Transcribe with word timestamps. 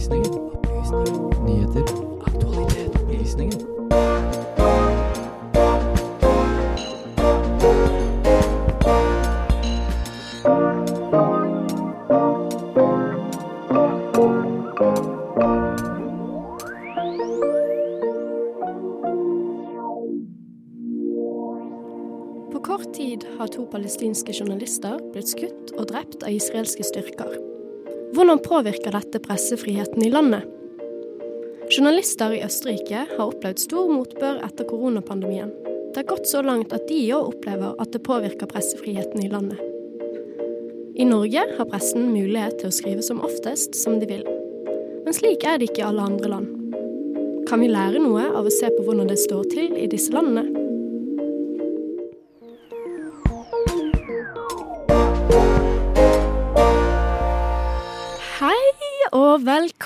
Opplysningen. 0.00 0.34
Opplysninger. 0.34 1.44
Nyheter. 1.44 1.82
Aktualitet. 2.26 3.02
Opplysninger. 3.02 3.58
På 22.52 22.60
kort 22.60 22.94
tid 22.94 23.24
har 23.38 23.46
to 23.46 23.66
palestinske 23.66 24.32
journalister 24.32 24.96
blitt 25.12 25.28
skutt 25.28 25.76
og 25.76 25.92
drept 25.92 26.24
av 26.24 26.32
israelske 26.32 26.88
styrker. 26.88 27.49
Hvordan 28.20 28.38
påvirker 28.38 28.92
dette 28.92 29.18
pressefriheten 29.24 30.02
i 30.04 30.10
landet? 30.10 30.42
Journalister 31.72 32.34
i 32.36 32.42
Østerrike 32.44 33.06
har 33.14 33.22
opplevd 33.22 33.62
stor 33.62 33.88
motbør 33.88 34.42
etter 34.44 34.68
koronapandemien. 34.68 35.48
Det 35.64 36.02
har 36.02 36.08
gått 36.10 36.28
så 36.28 36.42
langt 36.44 36.74
at 36.76 36.84
de 36.90 36.98
òg 37.16 37.30
opplever 37.30 37.80
at 37.80 37.94
det 37.94 38.02
påvirker 38.04 38.50
pressefriheten 38.50 39.24
i 39.24 39.30
landet. 39.32 39.56
I 41.00 41.08
Norge 41.08 41.46
har 41.56 41.70
pressen 41.72 42.10
mulighet 42.12 42.60
til 42.60 42.68
å 42.68 42.76
skrive 42.82 43.08
som 43.08 43.24
oftest 43.24 43.80
som 43.80 43.96
de 44.02 44.12
vil. 44.12 44.28
Men 45.06 45.16
slik 45.16 45.48
er 45.48 45.56
det 45.56 45.70
ikke 45.70 45.86
i 45.86 45.88
alle 45.88 46.04
andre 46.12 46.34
land. 46.36 46.76
Kan 47.48 47.64
vi 47.64 47.72
lære 47.72 48.04
noe 48.04 48.28
av 48.34 48.44
å 48.44 48.52
se 48.52 48.68
på 48.68 48.84
hvordan 48.84 49.08
det 49.08 49.22
står 49.24 49.48
til 49.56 49.80
i 49.80 49.88
disse 49.88 50.12
landene? 50.12 50.59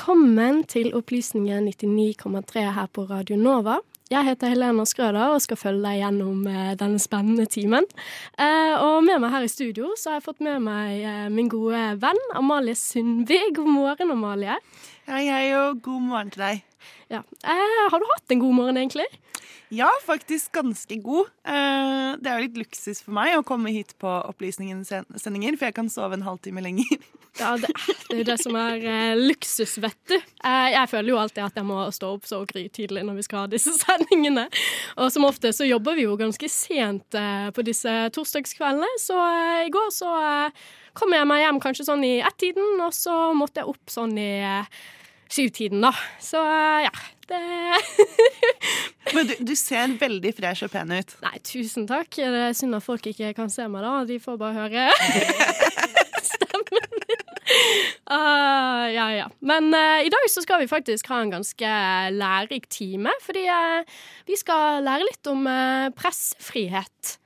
Velkommen 0.05 0.59
til 0.69 0.91
Opplysningen 0.93 1.65
99,3 1.65 2.63
her 2.77 2.89
på 2.93 3.07
Radio 3.09 3.39
Nova. 3.41 3.79
Jeg 4.13 4.27
heter 4.27 4.51
Helena 4.53 4.85
Skrøder 4.85 5.33
og 5.33 5.41
skal 5.41 5.57
følge 5.57 5.81
deg 5.81 6.03
gjennom 6.03 6.43
eh, 6.45 6.75
denne 6.77 7.01
spennende 7.01 7.47
timen. 7.49 7.89
Eh, 8.37 8.75
og 8.85 8.99
med 9.07 9.23
meg 9.25 9.33
her 9.33 9.47
i 9.47 9.49
studio 9.49 9.95
så 9.97 10.13
har 10.13 10.19
jeg 10.19 10.27
fått 10.27 10.45
med 10.45 10.61
meg 10.67 11.01
eh, 11.09 11.25
min 11.33 11.49
gode 11.49 11.81
venn 12.03 12.21
Amalie 12.37 12.77
Sundby. 12.77 13.39
God 13.57 13.73
morgen, 13.79 14.13
Amalie. 14.13 14.59
Hei, 15.09 15.25
hei, 15.25 15.47
og 15.57 15.81
god 15.89 16.05
morgen 16.11 16.35
til 16.37 16.45
deg. 16.51 16.61
Ja. 17.13 17.23
Eh, 17.45 17.83
har 17.91 18.01
du 18.01 18.07
hatt 18.15 18.35
en 18.35 18.43
god 18.43 18.59
morgen, 18.61 18.81
egentlig? 18.81 19.09
Ja, 19.75 19.91
faktisk 20.07 20.53
ganske 20.53 20.97
god. 21.03 21.33
Eh, 21.47 22.15
det 22.21 22.31
er 22.31 22.39
jo 22.39 22.47
litt 22.47 22.59
luksus 22.63 23.01
for 23.03 23.17
meg 23.17 23.35
å 23.39 23.45
komme 23.47 23.73
hit 23.75 23.97
på 23.99 24.11
Opplysningens 24.29 24.93
sendinger, 25.19 25.57
for 25.59 25.71
jeg 25.71 25.77
kan 25.77 25.91
sove 25.91 26.19
en 26.19 26.27
halvtime 26.27 26.65
lenger. 26.65 26.97
Ja, 27.35 27.57
det, 27.59 27.67
det 28.07 28.15
er 28.15 28.19
jo 28.21 28.27
det 28.29 28.37
som 28.39 28.55
er 28.55 28.85
eh, 28.87 29.17
luksus, 29.19 29.73
vet 29.83 29.97
du. 30.07 30.15
Eh, 30.15 30.69
jeg 30.71 30.87
føler 30.93 31.11
jo 31.11 31.17
alltid 31.19 31.43
at 31.43 31.57
jeg 31.59 31.67
må 31.67 31.81
stå 31.91 32.13
opp 32.15 32.29
så 32.31 32.39
grytidlig 32.47 33.03
når 33.03 33.17
vi 33.19 33.25
skal 33.27 33.41
ha 33.43 33.49
disse 33.51 33.73
sendingene. 33.81 34.45
Og 35.03 35.11
som 35.11 35.27
ofte 35.27 35.51
så 35.51 35.67
jobber 35.67 35.99
vi 35.99 36.07
jo 36.07 36.15
ganske 36.21 36.47
sent 36.47 37.19
eh, 37.19 37.49
på 37.51 37.67
disse 37.67 37.91
torsdagskveldene, 38.15 38.87
så 39.03 39.19
eh, 39.19 39.65
i 39.67 39.75
går 39.75 39.91
så 39.97 40.13
kom 40.95 41.17
jeg 41.17 41.27
meg 41.27 41.43
hjem 41.43 41.59
kanskje 41.65 41.89
sånn 41.89 42.07
i 42.07 42.21
ett-tiden, 42.23 42.79
og 42.87 42.95
så 42.95 43.17
måtte 43.35 43.65
jeg 43.65 43.75
opp 43.75 43.91
sånn 43.91 44.15
i 44.15 44.31
syvtiden, 45.31 45.85
da. 45.85 45.93
Så 46.23 46.41
eh, 46.41 46.87
ja, 46.87 46.93
det 47.29 47.41
Men 49.15 49.29
du, 49.29 49.35
du 49.41 49.55
ser 49.57 49.95
veldig 50.01 50.33
fresh 50.37 50.67
og 50.67 50.73
pen 50.73 50.93
ut. 50.95 51.17
Nei, 51.25 51.37
tusen 51.47 51.87
takk. 51.89 52.11
Det 52.17 52.43
er 52.49 52.57
synd 52.57 52.77
at 52.77 52.85
folk 52.85 53.07
ikke 53.11 53.35
kan 53.37 53.53
se 53.53 53.67
meg, 53.71 53.85
da. 53.85 53.97
De 54.09 54.19
får 54.23 54.39
bare 54.41 54.65
høre 54.65 54.87
stemmen 56.33 56.89
min. 57.03 57.25
Uh, 58.09 58.87
ja, 58.93 59.07
ja. 59.15 59.29
Men 59.45 59.69
uh, 59.77 60.01
i 60.05 60.13
dag 60.13 60.31
så 60.33 60.43
skal 60.45 60.65
vi 60.65 60.71
faktisk 60.71 61.09
ha 61.13 61.21
en 61.23 61.35
ganske 61.35 61.75
lærerik 62.17 62.67
time, 62.73 63.13
fordi 63.25 63.45
uh, 63.49 64.01
vi 64.29 64.39
skal 64.41 64.83
lære 64.85 65.09
litt 65.09 65.31
om 65.31 65.47
pressfrihet. 65.97 67.19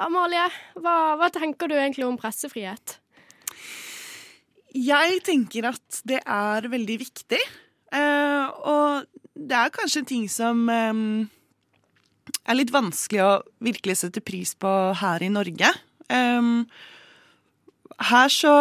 Amalie, 0.00 0.44
hva, 0.78 0.96
hva 1.18 1.28
tenker 1.34 1.68
du 1.68 1.74
egentlig 1.74 2.06
om 2.06 2.18
pressefrihet? 2.20 3.00
Jeg 4.76 5.20
tenker 5.26 5.70
at 5.72 6.00
det 6.06 6.20
er 6.22 6.68
veldig 6.70 6.98
viktig. 7.02 7.40
eh, 7.92 8.46
og 8.70 9.06
det 9.34 9.56
er 9.56 9.72
kanskje 9.74 10.04
ting 10.06 10.28
som 10.30 10.68
eh, 10.70 11.26
er 12.46 12.58
litt 12.58 12.72
vanskelig 12.74 13.22
å 13.24 13.32
virkelig 13.62 14.00
sette 14.02 14.22
pris 14.22 14.54
på 14.54 14.70
her 15.00 15.22
i 15.22 15.32
Norge. 15.32 15.72
Eh, 16.08 16.54
her 18.10 18.28
så 18.28 18.54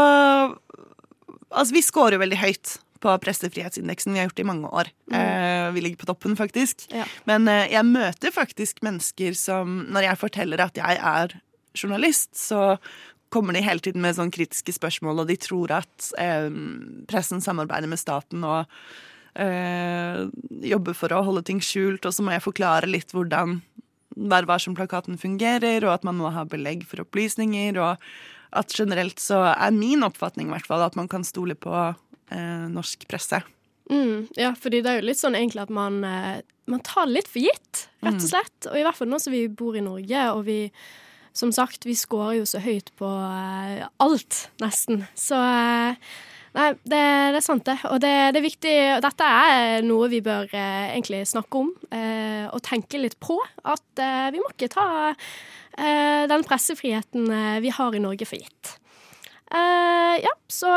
Altså, 1.50 1.74
vi 1.74 1.82
scorer 1.82 2.22
veldig 2.22 2.38
høyt 2.38 2.76
på 3.02 3.14
pressefrihetsindeksen. 3.24 4.14
Vi 4.14 4.20
har 4.20 4.28
gjort 4.28 4.42
i 4.44 4.46
mange 4.46 4.70
år. 4.70 4.92
Eh, 5.10 5.72
vi 5.74 5.82
ligger 5.82 5.98
på 6.04 6.10
toppen, 6.12 6.36
faktisk. 6.38 6.84
Ja. 6.94 7.08
Men 7.26 7.48
eh, 7.50 7.72
jeg 7.72 7.88
møter 7.88 8.34
faktisk 8.36 8.84
mennesker 8.86 9.34
som 9.34 9.88
Når 9.90 10.10
jeg 10.12 10.20
forteller 10.22 10.62
at 10.62 10.78
jeg 10.78 11.00
er 11.02 11.34
journalist, 11.74 12.36
så 12.38 12.78
kommer 13.34 13.54
de 13.56 13.64
hele 13.66 13.84
tiden 13.84 14.04
med 14.04 14.18
sånn 14.18 14.34
kritiske 14.34 14.74
spørsmål, 14.76 15.24
og 15.24 15.30
de 15.30 15.38
tror 15.42 15.74
at 15.82 16.10
eh, 16.22 16.50
pressen 17.10 17.44
samarbeider 17.44 17.92
med 17.92 18.02
staten 18.02 18.46
og 18.48 18.66
eh, 19.40 20.26
jobber 20.72 20.98
for 20.98 21.14
å 21.14 21.24
holde 21.28 21.46
ting 21.50 21.62
skjult, 21.64 22.06
og 22.06 22.16
så 22.16 22.26
må 22.26 22.36
jeg 22.36 22.46
forklare 22.48 22.90
litt 22.90 23.16
hvordan 23.16 23.60
Vær 24.20 24.44
varsom-plakaten 24.50 25.16
fungerer, 25.22 25.86
og 25.86 25.94
at 25.94 26.04
man 26.04 26.18
må 26.20 26.32
ha 26.34 26.42
belegg 26.50 26.82
for 26.90 27.06
opplysninger, 27.06 27.78
og 27.80 28.02
at 28.52 28.74
generelt 28.76 29.22
så 29.22 29.38
er 29.54 29.72
min 29.72 30.04
oppfatning 30.04 30.50
i 30.50 30.56
hvert 30.56 30.68
fall 30.68 30.82
at 30.84 30.98
man 31.00 31.08
kan 31.08 31.24
stole 31.24 31.56
på 31.56 31.72
eh, 31.72 32.66
norsk 32.74 33.06
presse. 33.08 33.40
Mm, 33.90 34.28
ja, 34.36 34.52
fordi 34.60 34.82
det 34.86 34.92
er 34.92 35.00
jo 35.00 35.08
litt 35.08 35.22
sånn 35.22 35.38
egentlig 35.38 35.64
at 35.64 35.72
man, 35.74 36.02
eh, 36.04 36.42
man 36.70 36.82
tar 36.86 37.08
det 37.08 37.20
litt 37.20 37.30
for 37.32 37.42
gitt, 37.42 37.86
rett 38.06 38.20
og 38.20 38.28
slett. 38.28 38.58
Og 38.70 38.78
i 38.78 38.84
hvert 38.86 38.98
fall 38.98 39.10
nå 39.14 39.22
som 39.22 39.34
vi 39.34 39.46
bor 39.48 39.78
i 39.78 39.86
Norge, 39.86 40.26
og 40.34 40.44
vi 40.50 40.60
som 41.40 41.54
sagt, 41.56 41.88
vi 41.88 41.96
scorer 41.98 42.40
jo 42.42 42.48
så 42.50 42.62
høyt 42.64 42.92
på 43.00 43.08
eh, 43.08 43.86
alt, 44.04 44.44
nesten. 44.64 45.06
Så 45.18 45.40
eh, 45.40 46.12
Nei, 46.50 46.72
det, 46.82 47.00
det 47.30 47.38
er 47.38 47.46
sant, 47.46 47.62
det. 47.68 47.76
Og 47.92 48.00
det, 48.02 48.12
det 48.34 48.40
er 48.40 48.46
viktig 48.46 48.76
Dette 49.06 49.26
er 49.28 49.84
noe 49.86 50.08
vi 50.10 50.22
bør 50.26 50.50
eh, 50.50 50.96
egentlig 50.96 51.22
snakke 51.30 51.62
om 51.62 51.70
eh, 51.94 52.48
og 52.50 52.64
tenke 52.66 53.02
litt 53.02 53.20
på. 53.22 53.38
At 53.62 54.02
eh, 54.02 54.32
vi 54.34 54.42
må 54.42 54.50
ikke 54.56 54.72
ta 54.74 54.88
eh, 55.12 56.26
den 56.32 56.46
pressefriheten 56.48 57.30
vi 57.62 57.74
har 57.76 57.96
i 57.96 58.02
Norge, 58.02 58.26
for 58.30 58.42
gitt. 58.42 58.76
Ja, 59.50 60.30
så 60.52 60.70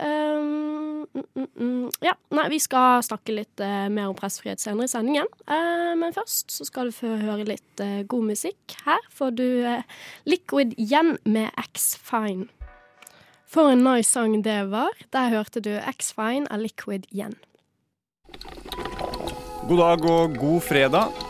Um, 0.00 1.06
mm, 1.12 1.46
mm. 1.60 1.90
Ja, 2.00 2.14
nei, 2.32 2.46
vi 2.48 2.60
skal 2.62 3.02
snakke 3.04 3.34
litt 3.36 3.60
uh, 3.60 3.88
mer 3.92 4.08
om 4.08 4.16
pressfrihet 4.16 4.62
senere 4.62 4.88
i 4.88 4.92
sendingen. 4.92 5.28
Uh, 5.44 5.92
men 6.00 6.14
først 6.16 6.54
så 6.54 6.64
skal 6.68 6.88
du 6.88 6.96
få 6.96 7.12
høre 7.20 7.44
litt 7.50 7.84
uh, 7.84 8.00
god 8.08 8.30
musikk. 8.32 8.78
Her 8.86 9.04
får 9.12 9.36
du 9.36 9.48
Liquid 10.30 10.72
Yen 10.80 11.18
med 11.28 11.52
X-Fine. 11.68 12.48
For 13.50 13.72
en 13.72 13.84
nice 13.84 14.08
sang 14.08 14.38
det 14.46 14.60
var. 14.70 14.94
Der 15.12 15.32
hørte 15.34 15.60
du 15.60 15.74
X-Fine 15.76 16.46
av 16.48 16.62
Liquid 16.64 17.08
Yen. 17.12 17.36
God 19.68 19.82
dag 19.82 20.06
og 20.06 20.38
god 20.38 20.64
fredag. 20.64 21.29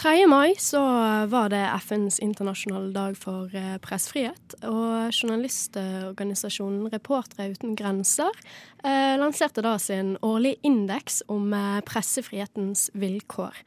3. 0.00 0.26
mai 0.26 0.54
så 0.58 0.80
var 1.28 1.50
det 1.52 1.60
FNs 1.84 2.18
internasjonale 2.24 2.88
dag 2.94 3.16
for 3.20 3.52
pressfrihet. 3.84 4.54
Og 4.64 5.12
journalistorganisasjonen 5.12 6.88
Reportere 6.88 7.50
uten 7.52 7.74
grenser 7.76 8.32
eh, 8.80 9.18
lanserte 9.20 9.60
da 9.60 9.74
sin 9.76 10.14
årlige 10.24 10.56
indeks 10.64 11.20
om 11.28 11.52
eh, 11.52 11.82
pressefrihetens 11.84 12.86
vilkår. 12.96 13.60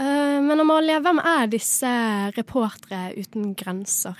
Eh, 0.00 0.38
men 0.48 0.64
Amalie, 0.64 0.96
hvem 1.04 1.20
er 1.20 1.52
disse 1.52 1.92
Reportere 2.38 3.12
uten 3.20 3.52
grenser? 3.52 4.16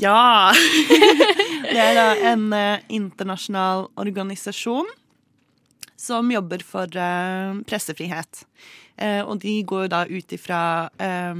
Ja! 0.00 0.48
det 1.68 1.76
er 1.76 1.96
da 1.98 2.08
en 2.32 2.48
eh, 2.56 2.88
internasjonal 2.88 3.90
organisasjon 4.00 4.88
som 6.02 6.32
jobber 6.32 6.64
for 6.66 6.88
eh, 6.98 7.60
pressefrihet. 7.68 8.46
Eh, 8.98 9.22
og 9.24 9.40
de 9.42 9.62
går 9.64 9.88
da 9.92 10.04
ut 10.06 10.32
ifra 10.32 10.88
eh, 11.00 11.34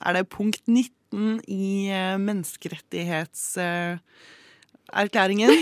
Er 0.00 0.12
det 0.16 0.28
punkt 0.28 0.62
19 0.66 1.40
i 1.48 1.90
menneskerettighets... 2.18 3.56
eh, 3.56 3.98
Grønland-erklæringen. 4.90 5.50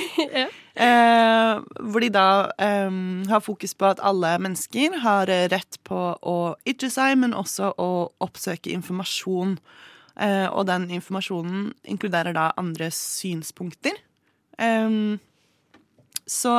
Ja. 0.79 1.55
eh, 1.55 1.63
hvor 1.91 2.01
de 2.01 2.09
da 2.11 2.51
eh, 2.59 2.91
har 3.29 3.41
fokus 3.41 3.75
på 3.75 3.87
at 3.87 4.01
alle 4.03 4.39
mennesker 4.39 5.01
har 5.01 5.27
rett 5.27 5.79
på 5.85 6.19
å 6.23 6.55
ytre 6.67 6.91
seg, 6.91 7.19
men 7.19 7.35
også 7.35 7.73
å 7.79 8.11
oppsøke 8.21 8.71
informasjon. 8.71 9.59
Eh, 10.21 10.47
og 10.47 10.67
den 10.67 10.91
informasjonen 10.91 11.73
inkluderer 11.85 12.33
da 12.33 12.53
andres 12.57 12.97
synspunkter. 13.19 13.93
Så 16.29 16.53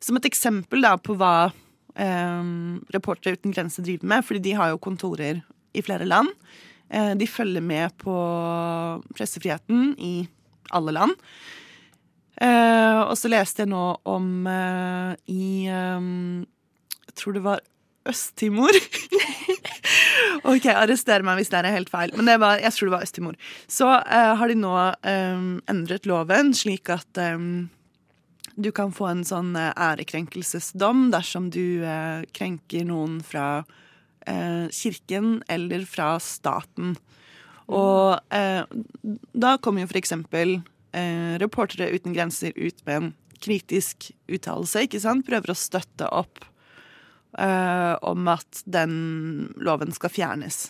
som 0.00 0.16
et 0.16 0.26
eksempel 0.28 0.82
da 0.84 0.94
på 0.96 1.16
hva 1.18 1.50
Reportere 1.94 3.38
uten 3.38 3.54
grenser 3.54 3.84
driver 3.86 4.08
med, 4.10 4.24
fordi 4.26 4.40
de 4.48 4.54
har 4.58 4.72
jo 4.72 4.80
kontorer 4.82 5.42
i 5.74 5.82
flere 5.82 6.06
land. 6.08 6.30
Eh, 6.90 7.12
de 7.18 7.26
følger 7.26 7.62
med 7.64 7.94
på 8.02 8.14
pressefriheten 9.14 9.94
i 9.98 10.14
alle 10.74 10.94
land. 10.94 11.14
Eh, 12.42 13.00
og 13.04 13.14
så 13.18 13.30
leste 13.30 13.62
jeg 13.62 13.70
nå 13.70 13.84
om 14.10 14.48
eh, 14.50 15.12
i 15.30 15.70
eh, 15.70 16.08
Jeg 17.06 17.14
tror 17.20 17.36
det 17.36 17.44
var 17.44 17.62
Øst-Timor. 18.10 18.74
OK, 20.50 20.66
arrester 20.74 21.22
meg 21.24 21.38
hvis 21.38 21.52
det 21.52 21.62
er 21.62 21.72
helt 21.72 21.92
feil, 21.92 22.12
men 22.18 22.28
var, 22.42 22.58
jeg 22.60 22.74
tror 22.74 22.90
det 22.90 22.96
var 22.96 23.06
Øst-Timor. 23.06 23.38
Så 23.70 23.88
har 23.88 24.50
de 24.50 24.58
nå 24.58 24.74
eh, 25.06 25.46
endret 25.72 26.10
loven 26.10 26.52
slik 26.58 26.90
at 26.92 27.22
du 28.56 28.70
kan 28.74 28.92
få 28.94 29.08
en 29.10 29.24
sånn 29.26 29.54
eh, 29.58 29.72
ærekrenkelsesdom 29.72 31.08
dersom 31.14 31.50
du 31.54 31.84
eh, 31.84 32.22
krenker 32.36 32.86
noen 32.88 33.18
fra 33.24 33.64
eh, 34.26 34.70
kirken 34.74 35.40
eller 35.50 35.86
fra 35.88 36.14
staten. 36.22 36.94
Og 37.64 38.20
da 39.32 39.50
kommer 39.64 39.80
jo 39.80 39.88
for 39.88 39.96
eksempel 39.96 40.58
Reportere 41.40 41.88
uten 41.90 42.12
grenser 42.14 42.52
ut 42.54 42.82
med 42.84 42.98
en 42.98 43.06
kritisk 43.42 44.10
uttalelse, 44.30 44.84
ikke 44.84 45.00
sant? 45.02 45.24
Prøver 45.26 45.50
å 45.50 45.56
støtte 45.58 46.06
opp 46.12 46.44
om 47.34 48.28
at 48.30 48.60
den 48.68 48.92
loven 49.58 49.96
skal 49.96 50.12
fjernes. 50.12 50.60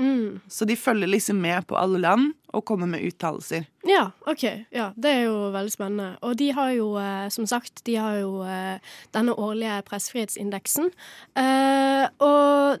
Mm. 0.00 0.40
Så 0.48 0.64
de 0.64 0.76
følger 0.80 1.10
liksom 1.12 1.40
med 1.44 1.66
på 1.68 1.76
alle 1.76 2.00
land 2.00 2.30
og 2.56 2.64
kommer 2.66 2.88
med 2.88 3.04
uttalelser. 3.04 3.66
Ja, 3.86 4.06
OK. 4.26 4.44
Ja, 4.72 4.88
det 4.96 5.10
er 5.12 5.26
jo 5.28 5.50
veldig 5.54 5.72
spennende. 5.74 6.08
Og 6.26 6.38
de 6.40 6.48
har 6.56 6.72
jo, 6.74 6.94
eh, 6.98 7.28
som 7.30 7.46
sagt, 7.46 7.84
de 7.86 7.98
har 8.00 8.16
jo 8.22 8.40
eh, 8.48 8.80
denne 9.14 9.36
årlige 9.36 9.82
pressefrihetsindeksen. 9.86 10.88
Eh, 11.38 12.06
og 12.24 12.80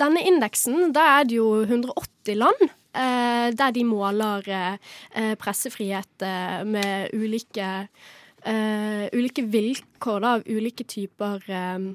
denne 0.00 0.24
indeksen, 0.28 0.90
da 0.96 1.04
er 1.20 1.28
det 1.28 1.38
jo 1.38 1.50
180 1.68 2.34
land. 2.40 2.66
eh, 2.96 3.50
der 3.52 3.70
de 3.76 3.84
måler 3.84 4.46
eh, 4.48 5.34
pressefrihet 5.36 6.22
eh, 6.24 6.62
med 6.64 7.12
ulike, 7.12 7.88
eh, 8.42 9.04
ulike 9.12 9.44
vilkår 9.52 10.20
da, 10.24 10.30
av 10.38 10.46
ulike 10.48 10.84
typer 10.88 11.44
eh, 11.52 11.92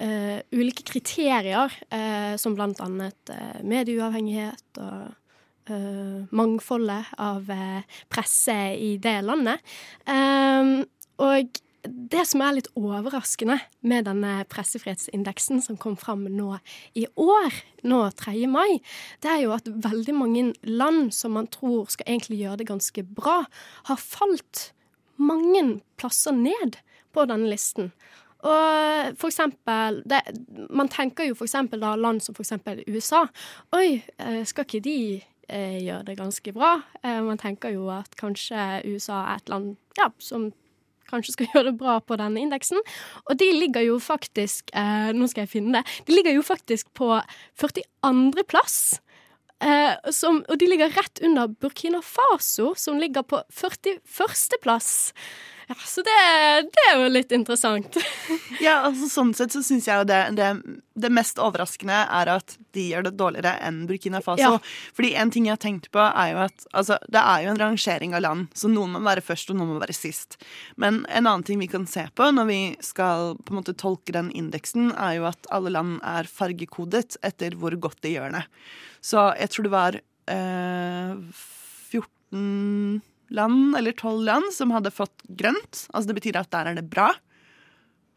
eh, 0.00 0.40
ulike 0.56 0.84
kriterier, 0.88 1.72
uh, 1.92 2.34
som 2.40 2.56
blant 2.58 2.80
annet 2.84 3.32
eh, 3.32 3.62
medieuavhengighet 3.62 4.84
og 4.84 5.16
mangfoldet 6.34 7.12
av 7.22 7.46
presse 8.10 8.54
i 8.74 8.96
det 8.98 9.20
landet. 9.22 9.60
Og 11.22 11.60
det 11.84 12.24
som 12.28 12.42
er 12.42 12.56
litt 12.56 12.70
overraskende 12.74 13.56
med 13.86 14.08
denne 14.08 14.32
pressefrihetsindeksen 14.50 15.62
som 15.62 15.78
kom 15.80 15.94
fram 16.00 16.24
nå 16.26 16.58
i 16.98 17.06
år, 17.14 17.54
nå 17.86 18.00
3. 18.18 18.34
mai, 18.50 18.80
det 19.22 19.30
er 19.30 19.44
jo 19.44 19.54
at 19.54 19.70
veldig 19.70 20.16
mange 20.16 20.44
land 20.66 21.14
som 21.14 21.36
man 21.38 21.48
tror 21.52 21.86
skal 21.92 22.08
egentlig 22.08 22.42
gjøre 22.42 22.62
det 22.64 22.70
ganske 22.72 23.06
bra, 23.06 23.44
har 23.88 24.02
falt 24.02 24.70
mange 25.20 25.80
plasser 26.00 26.36
ned 26.36 26.80
på 27.14 27.26
denne 27.30 27.50
listen. 27.50 27.92
Og 28.46 29.16
for 29.20 29.28
eksempel 29.28 30.00
det, 30.08 30.20
Man 30.70 30.88
tenker 30.88 31.28
jo 31.28 31.36
for 31.38 31.48
eksempel 31.48 31.80
land 31.80 32.22
som 32.24 32.34
for 32.34 32.44
eksempel 32.44 32.82
USA. 32.88 33.26
Oi, 33.76 34.00
eh, 34.18 34.40
skal 34.48 34.64
ikke 34.64 34.80
de 34.84 34.96
eh, 35.48 35.78
gjøre 35.84 36.06
det 36.08 36.16
ganske 36.18 36.54
bra? 36.56 36.78
Eh, 37.02 37.20
man 37.22 37.38
tenker 37.38 37.74
jo 37.74 37.90
at 37.92 38.16
kanskje 38.16 38.80
USA 38.88 39.24
er 39.32 39.42
et 39.42 39.52
land 39.52 39.76
ja, 39.98 40.08
som 40.18 40.50
kanskje 41.10 41.34
skal 41.34 41.50
gjøre 41.52 41.70
det 41.70 41.78
bra 41.78 41.98
på 42.00 42.16
denne 42.16 42.40
indeksen. 42.40 42.80
Og 43.26 43.36
de 43.38 43.50
ligger 43.52 43.84
jo 43.84 43.98
faktisk 43.98 44.70
Nå 45.14 45.26
skal 45.26 45.44
jeg 45.44 45.54
finne 45.58 45.80
det. 45.80 46.00
De 46.06 46.14
ligger 46.14 46.38
jo 46.38 46.42
faktisk 46.46 46.92
på 46.94 47.12
42. 47.58 48.44
plass. 48.48 49.00
Eh, 49.60 50.10
som, 50.12 50.40
og 50.48 50.56
de 50.58 50.68
ligger 50.70 50.92
rett 50.96 51.20
under 51.24 51.50
Burkina 51.60 52.00
Faso, 52.02 52.72
som 52.76 52.98
ligger 53.00 53.22
på 53.22 53.42
41. 53.52 54.00
Ja, 55.70 55.76
så 55.86 56.02
det, 56.02 56.14
det 56.74 56.82
er 56.90 56.96
jo 56.98 57.10
litt 57.14 57.32
interessant. 57.32 57.96
Ja, 58.60 58.82
altså 58.84 59.06
Sånn 59.08 59.30
sett 59.32 59.54
så 59.54 59.62
syns 59.64 59.86
jeg 59.88 60.02
jo 60.02 60.04
det, 60.04 60.18
det, 60.36 60.48
det 60.98 61.10
mest 61.14 61.38
overraskende 61.40 61.94
er 62.12 62.28
at 62.28 62.56
de 62.76 62.82
gjør 62.90 63.06
det 63.06 63.12
dårligere 63.16 63.54
enn 63.64 63.78
Burkina 63.88 64.18
Faso. 64.20 64.58
Ja. 64.58 64.90
Fordi 64.96 65.12
en 65.16 65.30
ting 65.32 65.46
jeg 65.46 65.54
har 65.54 65.62
tenkt 65.62 65.86
på, 65.94 66.02
er 66.02 66.32
jo 66.34 66.40
at 66.42 66.66
altså, 66.76 66.98
det 67.08 67.22
er 67.22 67.44
jo 67.44 67.52
en 67.54 67.60
rangering 67.62 68.16
av 68.18 68.24
land, 68.26 68.50
så 68.58 68.68
noen 68.68 68.92
må 68.96 69.00
være 69.06 69.24
først, 69.24 69.52
og 69.54 69.60
noen 69.60 69.70
må 69.72 69.78
være 69.80 69.96
sist. 69.96 70.36
Men 70.82 71.04
en 71.06 71.30
annen 71.30 71.46
ting 71.46 71.62
vi 71.62 71.70
kan 71.70 71.86
se 71.88 72.04
på 72.18 72.28
når 72.34 72.50
vi 72.50 72.60
skal 72.84 73.38
på 73.38 73.54
en 73.54 73.60
måte 73.62 73.76
tolke 73.78 74.12
den 74.18 74.32
indeksen, 74.36 74.90
er 74.92 75.20
jo 75.20 75.28
at 75.30 75.48
alle 75.54 75.72
land 75.72 76.02
er 76.02 76.28
fargekodet 76.28 77.16
etter 77.26 77.54
hvor 77.60 77.78
godt 77.80 78.02
de 78.04 78.16
gjør 78.18 78.34
det. 78.34 78.42
Så 79.06 79.30
jeg 79.38 79.54
tror 79.54 79.70
det 79.70 79.76
var 79.78 80.00
eh, 80.34 81.14
14 81.94 83.00
land, 83.34 83.76
eller 83.78 83.94
12 83.96 84.22
land, 84.26 84.52
som 84.54 84.72
hadde 84.74 84.92
fått 84.94 85.26
grønt. 85.28 85.86
Altså 85.90 86.10
det 86.10 86.18
betyr 86.20 86.40
at 86.40 86.50
der 86.54 86.70
er 86.70 86.78
det 86.78 86.86
bra. 86.90 87.10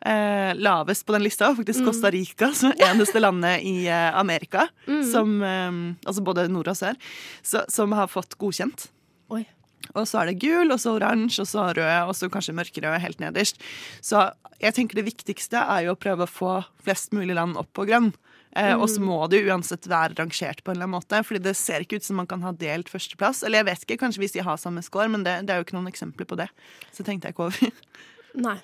Eh, 0.04 0.51
lavest 0.60 1.06
på 1.07 1.15
den 1.15 1.24
lista 1.24 1.54
faktisk 1.56 1.86
Costa 1.88 2.12
Rica, 2.12 2.50
som 2.51 2.74
er 2.74 2.89
eneste 2.89 3.21
landet 3.24 3.63
i 3.63 3.86
eh, 3.88 4.10
Amerika, 4.19 4.68
som, 5.12 5.38
eh, 5.48 5.77
altså 6.04 6.25
både 6.25 6.50
nord 6.51 6.74
og 6.74 6.80
sør, 6.80 7.00
så, 7.42 7.63
som 7.71 7.95
har 7.95 8.12
fått 8.12 8.36
godkjent. 8.42 8.89
Oi. 9.31 9.45
Og 9.94 10.07
så 10.07 10.21
er 10.21 10.31
det 10.31 10.42
gul, 10.42 10.71
og 10.74 10.80
så 10.80 10.95
oransje, 10.98 11.44
og 11.44 11.50
så 11.50 11.69
rød, 11.77 12.10
og 12.10 12.15
så 12.18 12.30
kanskje 12.31 12.56
mørkerød 12.57 13.00
helt 13.04 13.24
nederst. 13.24 13.60
Så 14.04 14.25
jeg 14.63 14.75
tenker 14.75 15.00
det 15.00 15.07
viktigste 15.07 15.60
er 15.60 15.88
jo 15.88 15.95
å 15.95 16.00
prøve 16.00 16.25
å 16.25 16.31
få 16.31 16.54
flest 16.83 17.15
mulig 17.15 17.36
land 17.38 17.60
opp 17.60 17.71
på 17.75 17.88
grønn. 17.88 18.12
Eh, 18.56 18.74
Og 18.78 18.86
så 18.90 19.02
må 19.02 19.18
det 19.32 19.44
uansett 19.48 19.88
være 19.90 20.18
rangert 20.20 20.62
på 20.64 20.72
en 20.72 20.78
eller 20.78 20.88
annen 20.88 21.00
måte, 21.00 21.24
Fordi 21.26 21.42
det 21.42 21.56
ser 21.58 21.86
ikke 21.86 21.98
ut 21.98 22.06
som 22.06 22.20
man 22.22 22.30
kan 22.30 22.44
ha 22.46 22.52
delt 22.52 22.92
førsteplass. 22.92 23.44
Eller 23.44 23.64
jeg 23.64 23.70
vet 23.72 23.86
ikke, 23.88 24.00
kanskje 24.06 24.24
hvis 24.24 24.38
de 24.38 24.46
har 24.46 24.62
samme 24.62 24.84
score, 24.86 25.10
men 25.10 25.26
det, 25.26 25.40
det 25.48 25.54
er 25.54 25.62
jo 25.62 25.68
ikke 25.68 25.78
noen 25.78 25.92
eksempler 25.92 26.30
på 26.30 26.38
det. 26.40 26.50
Så 26.94 27.06
tenkte 27.06 27.28
jeg 27.28 27.38
ikke 27.38 27.50
over. 27.50 27.74
Nei. 28.48 28.58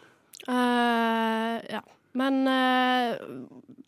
Uh, 0.50 1.58
ja. 1.70 1.84
Men 2.18 2.42
uh 2.48 3.80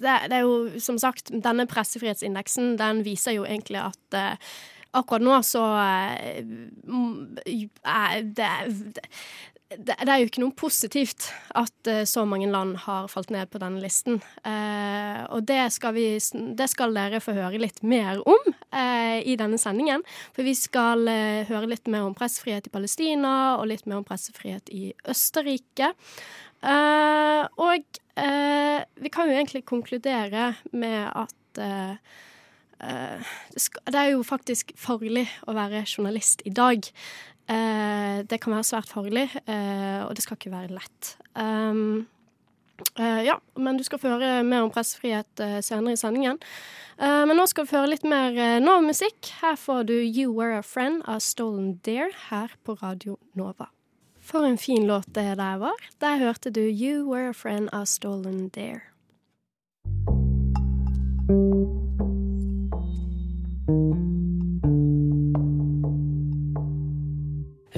det, 0.00 0.16
det 0.30 0.36
er 0.36 0.44
jo 0.44 0.80
som 0.82 0.98
sagt 1.00 1.32
Denne 1.32 1.66
pressefrihetsindeksen 1.70 2.76
den 2.80 3.04
viser 3.06 3.36
jo 3.36 3.46
egentlig 3.46 3.80
at 3.82 4.16
eh, 4.16 4.52
akkurat 4.96 5.24
nå 5.24 5.38
så 5.46 5.64
eh, 5.82 6.42
mm, 6.42 7.38
det, 7.40 8.52
det 8.96 9.04
det, 9.70 9.94
det 9.94 10.10
er 10.10 10.18
jo 10.18 10.26
ikke 10.26 10.42
noe 10.42 10.54
positivt 10.58 11.28
at 11.58 11.90
uh, 11.90 12.02
så 12.08 12.24
mange 12.28 12.48
land 12.50 12.74
har 12.86 13.06
falt 13.12 13.30
ned 13.30 13.50
på 13.52 13.60
denne 13.62 13.78
listen. 13.82 14.18
Uh, 14.42 15.22
og 15.30 15.46
det 15.46 15.62
skal, 15.74 15.94
vi, 15.94 16.06
det 16.58 16.68
skal 16.72 16.94
dere 16.96 17.22
få 17.22 17.36
høre 17.36 17.60
litt 17.62 17.78
mer 17.86 18.18
om 18.24 18.50
uh, 18.50 19.18
i 19.22 19.36
denne 19.38 19.60
sendingen. 19.62 20.02
For 20.34 20.46
vi 20.46 20.56
skal 20.58 21.06
høre 21.48 21.70
litt 21.70 21.90
mer 21.90 22.08
om 22.08 22.16
pressefrihet 22.18 22.66
i 22.66 22.74
Palestina, 22.74 23.34
og 23.60 23.70
litt 23.70 23.86
mer 23.86 24.00
om 24.00 24.06
pressefrihet 24.06 24.72
i 24.74 24.90
Østerrike. 25.10 25.94
Og 26.60 28.00
vi 29.00 29.10
kan 29.12 29.30
jo 29.30 29.36
egentlig 29.36 29.62
konkludere 29.68 30.50
med 30.76 31.06
at 31.08 31.60
det 32.76 33.96
er 33.96 34.10
jo 34.12 34.20
faktisk 34.26 34.74
farlig 34.76 35.24
å 35.48 35.56
være 35.56 35.86
journalist 35.88 36.44
i 36.44 36.52
dag. 36.52 36.84
Eh, 37.50 38.22
det 38.30 38.38
kan 38.42 38.54
være 38.54 38.68
svært 38.68 38.90
farlig, 38.90 39.26
eh, 39.50 40.00
og 40.06 40.14
det 40.14 40.22
skal 40.22 40.38
ikke 40.38 40.52
være 40.52 40.76
lett. 40.76 41.16
Eh, 41.34 43.22
ja, 43.26 43.36
men 43.58 43.76
du 43.76 43.84
skal 43.84 43.98
få 44.00 44.14
høre 44.14 44.44
mer 44.46 44.64
om 44.64 44.70
pressefrihet 44.72 45.42
senere 45.64 45.96
i 45.96 46.00
sendingen. 46.00 46.38
Men 47.00 47.32
nå 47.36 47.46
skal 47.48 47.64
vi 47.64 47.76
høre 47.76 47.88
litt 47.94 48.02
mer 48.04 48.34
uh, 48.36 48.58
Nova-musikk. 48.60 49.30
Her 49.40 49.54
får 49.56 49.86
du 49.88 49.94
You 49.96 50.34
Were 50.36 50.58
A 50.58 50.64
Friend 50.64 51.00
av 51.08 51.22
Stolen 51.24 51.78
Dare 51.80 52.10
her 52.28 52.52
på 52.64 52.76
Radio 52.82 53.16
Nova. 53.32 53.70
For 54.20 54.44
en 54.44 54.60
fin 54.60 54.84
låt 54.88 55.08
det 55.16 55.38
der 55.40 55.56
var. 55.62 55.80
Der 56.04 56.20
hørte 56.20 56.52
du 56.52 56.60
You 56.60 57.08
Were 57.08 57.32
A 57.32 57.36
Friend 57.36 57.72
av 57.72 57.88
Stolen 57.88 58.50
Dare. 58.52 58.84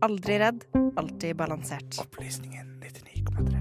Aldri 0.00 0.38
redd, 0.38 0.64
alltid 0.96 1.36
balansert. 1.36 1.98
Opplysningen 2.00 2.66
99,3. 2.80 3.60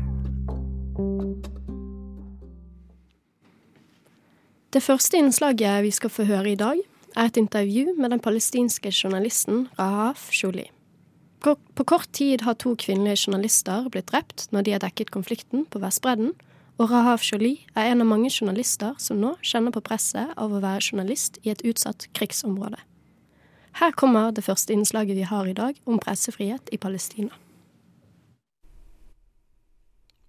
Det 4.69 4.79
første 4.83 5.17
innslaget 5.19 5.83
vi 5.83 5.91
skal 5.91 6.09
få 6.09 6.23
høre 6.29 6.53
i 6.53 6.55
dag, 6.55 6.79
er 7.17 7.25
et 7.27 7.37
intervju 7.41 7.91
med 7.97 8.09
den 8.15 8.23
palestinske 8.23 8.91
journalisten 8.93 9.67
Rahaf 9.79 10.29
Sholi. 10.31 10.69
På 11.43 11.83
kort 11.83 12.11
tid 12.15 12.41
har 12.47 12.55
to 12.55 12.75
kvinnelige 12.79 13.27
journalister 13.27 13.89
blitt 13.91 14.07
drept 14.07 14.47
når 14.55 14.61
de 14.63 14.71
har 14.77 14.83
dekket 14.85 15.11
konflikten 15.11 15.65
på 15.67 15.79
Vestbredden, 15.83 16.31
og 16.79 16.91
Rahaf 16.93 17.19
Sholi 17.27 17.67
er 17.75 17.91
en 17.91 18.01
av 18.05 18.07
mange 18.07 18.31
journalister 18.31 18.95
som 18.95 19.19
nå 19.19 19.35
kjenner 19.43 19.75
på 19.75 19.83
presset 19.83 20.31
av 20.39 20.55
å 20.55 20.63
være 20.63 20.87
journalist 20.87 21.35
i 21.43 21.51
et 21.51 21.65
utsatt 21.67 22.07
krigsområde. 22.15 22.79
Her 23.79 23.91
kommer 23.91 24.31
det 24.31 24.43
første 24.43 24.73
innslaget 24.73 25.15
vi 25.15 25.21
har 25.23 25.47
i 25.47 25.53
dag 25.53 25.77
om 25.85 25.99
pressefrihet 25.99 26.69
i 26.71 26.77
Palestina. 26.77 27.31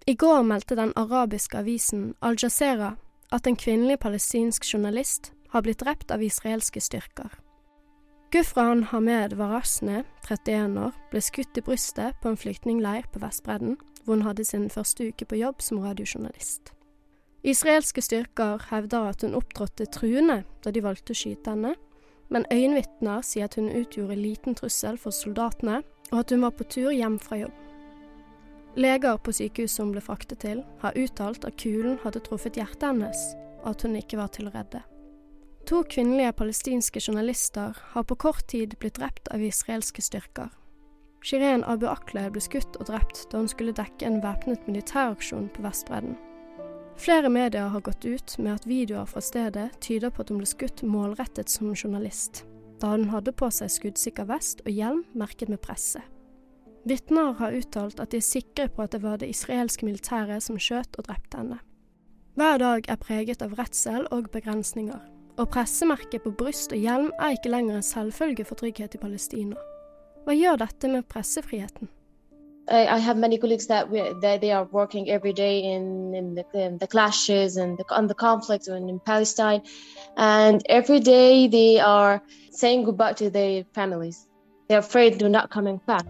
I 0.07 0.15
går 0.15 0.41
meldte 0.47 0.75
den 0.75 0.93
arabiske 0.95 1.59
avisen 1.59 2.13
Al-Jazeera 2.21 2.93
at 3.31 3.47
en 3.47 3.59
kvinnelig 3.59 3.99
palestinsk 3.99 4.63
journalist 4.73 5.33
har 5.51 5.61
blitt 5.61 5.83
drept 5.83 6.11
av 6.11 6.23
israelske 6.23 6.79
styrker. 6.79 7.29
Gufran 8.31 8.83
Hamed 8.83 9.35
Warasne, 9.35 10.05
31 10.23 10.79
år, 10.79 10.95
ble 11.11 11.19
skutt 11.19 11.57
i 11.59 11.65
brystet 11.67 12.15
på 12.23 12.31
en 12.31 12.39
flyktningleir 12.39 13.11
på 13.11 13.19
Vestbredden, 13.19 13.75
hvor 14.05 14.15
hun 14.15 14.25
hadde 14.29 14.47
sin 14.47 14.69
første 14.71 15.11
uke 15.11 15.27
på 15.27 15.43
jobb 15.43 15.59
som 15.61 15.83
radiojournalist. 15.83 16.71
Israelske 17.43 18.01
styrker 18.01 18.63
hevder 18.71 19.11
at 19.11 19.27
hun 19.27 19.35
opptrådte 19.35 19.91
truende 19.91 20.43
da 20.63 20.71
de 20.71 20.83
valgte 20.83 21.11
å 21.11 21.19
skyte 21.19 21.51
henne, 21.51 21.75
men 22.31 22.45
øyenvitner 22.53 23.21
sier 23.25 23.49
at 23.49 23.57
hun 23.59 23.69
utgjorde 23.69 24.15
liten 24.15 24.55
trussel 24.55 24.97
for 24.97 25.13
soldatene, 25.15 25.81
og 26.11 26.19
at 26.19 26.31
hun 26.31 26.45
var 26.45 26.55
på 26.55 26.63
tur 26.63 26.91
hjem 26.91 27.19
fra 27.19 27.41
jobb. 27.43 27.57
Leger 28.79 29.17
på 29.19 29.33
sykehuset 29.35 29.83
hun 29.83 29.91
ble 29.91 30.03
fraktet 30.03 30.39
til, 30.45 30.63
har 30.79 30.95
uttalt 30.95 31.45
at 31.45 31.59
kulen 31.59 31.99
hadde 32.05 32.23
truffet 32.23 32.55
hjertet 32.55 32.87
hennes, 32.87 33.25
og 33.63 33.73
at 33.73 33.83
hun 33.83 33.99
ikke 33.99 34.19
var 34.19 34.31
til 34.31 34.47
å 34.47 34.55
redde. 34.55 34.81
To 35.69 35.83
kvinnelige 35.83 36.33
palestinske 36.39 37.03
journalister 37.03 37.77
har 37.93 38.07
på 38.07 38.15
kort 38.15 38.47
tid 38.47 38.79
blitt 38.79 38.97
drept 38.97 39.27
av 39.31 39.43
israelske 39.43 40.01
styrker. 40.01 40.49
Shiren 41.21 41.63
Abu 41.69 41.85
Akle 41.85 42.25
ble 42.33 42.41
skutt 42.41 42.79
og 42.79 42.87
drept 42.89 43.27
da 43.29 43.43
hun 43.43 43.51
skulle 43.51 43.75
dekke 43.77 44.07
en 44.07 44.21
væpnet 44.23 44.65
militæraksjon 44.65 45.51
på 45.53 45.67
Vestbredden. 45.67 46.15
Flere 47.01 47.29
medier 47.29 47.67
har 47.67 47.81
gått 47.81 48.05
ut 48.05 48.37
med 48.37 48.53
at 48.53 48.65
videoer 48.69 49.05
fra 49.09 49.21
stedet 49.25 49.71
tyder 49.81 50.11
på 50.13 50.21
at 50.21 50.29
hun 50.29 50.37
ble 50.37 50.45
skutt 50.45 50.83
målrettet 50.85 51.49
som 51.49 51.71
journalist, 51.73 52.43
da 52.77 52.91
hun 52.93 53.07
hadde 53.09 53.33
på 53.33 53.47
seg 53.49 53.71
skuddsikker 53.73 54.27
vest 54.29 54.59
og 54.67 54.69
hjelm 54.69 54.99
merket 55.17 55.49
med 55.49 55.63
presse. 55.65 56.03
Vitner 56.85 57.33
har 57.39 57.57
uttalt 57.57 57.97
at 58.03 58.13
de 58.13 58.19
er 58.21 58.25
sikre 58.25 58.67
på 58.69 58.85
at 58.85 58.93
det 58.93 59.01
var 59.01 59.17
det 59.17 59.31
israelske 59.33 59.87
militæret 59.87 60.45
som 60.45 60.59
skjøt 60.61 60.99
og 61.01 61.07
drepte 61.07 61.41
henne. 61.41 61.57
Hver 62.37 62.61
dag 62.61 62.85
er 62.93 63.01
preget 63.01 63.41
av 63.41 63.55
redsel 63.57 64.05
og 64.13 64.29
begrensninger, 64.33 65.01
og 65.41 65.49
pressemerket 65.55 66.21
på 66.21 66.35
bryst 66.37 66.69
og 66.69 66.85
hjelm 66.85 67.09
er 67.17 67.33
ikke 67.33 67.49
lenger 67.49 67.79
en 67.79 67.87
selvfølge 67.87 68.45
for 68.45 68.61
trygghet 68.61 68.93
i 68.93 69.01
Palestina. 69.01 69.57
Hva 70.21 70.37
gjør 70.37 70.61
dette 70.67 70.93
med 70.93 71.09
pressefriheten? 71.09 71.89
I, 72.71 72.87
I 72.95 72.99
have 72.99 73.17
many 73.17 73.37
colleagues 73.37 73.67
that 73.67 73.89
we, 73.89 73.99
that 74.21 74.41
they 74.41 74.51
are 74.51 74.65
working 74.71 75.09
every 75.09 75.33
day 75.33 75.59
in, 75.59 76.15
in, 76.15 76.35
the, 76.35 76.45
in 76.53 76.77
the 76.77 76.87
clashes 76.87 77.57
and 77.57 77.77
the, 77.77 77.85
on 77.89 78.07
the 78.07 78.13
conflicts 78.13 78.67
and 78.67 78.89
in 78.89 78.99
Palestine, 78.99 79.61
and 80.17 80.61
every 80.69 80.99
day 80.99 81.47
they 81.47 81.79
are 81.79 82.21
saying 82.51 82.85
goodbye 82.85 83.13
to 83.13 83.29
their 83.29 83.65
families. 83.73 84.27
They're 84.67 84.79
afraid 84.79 85.19
they're 85.19 85.29
not 85.29 85.49
coming 85.49 85.81
back. 85.85 86.05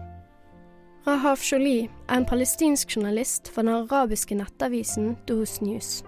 Rahaf 1.06 1.42
Jolie 1.42 1.90
er 2.08 2.16
en 2.16 2.24
palestinsk 2.24 2.96
journalist 2.96 3.48
for 3.48 3.62
den 3.62 3.74
arabiske 3.74 4.34
nettavisen 4.34 5.16
Dohus 5.28 5.60
News, 5.60 6.04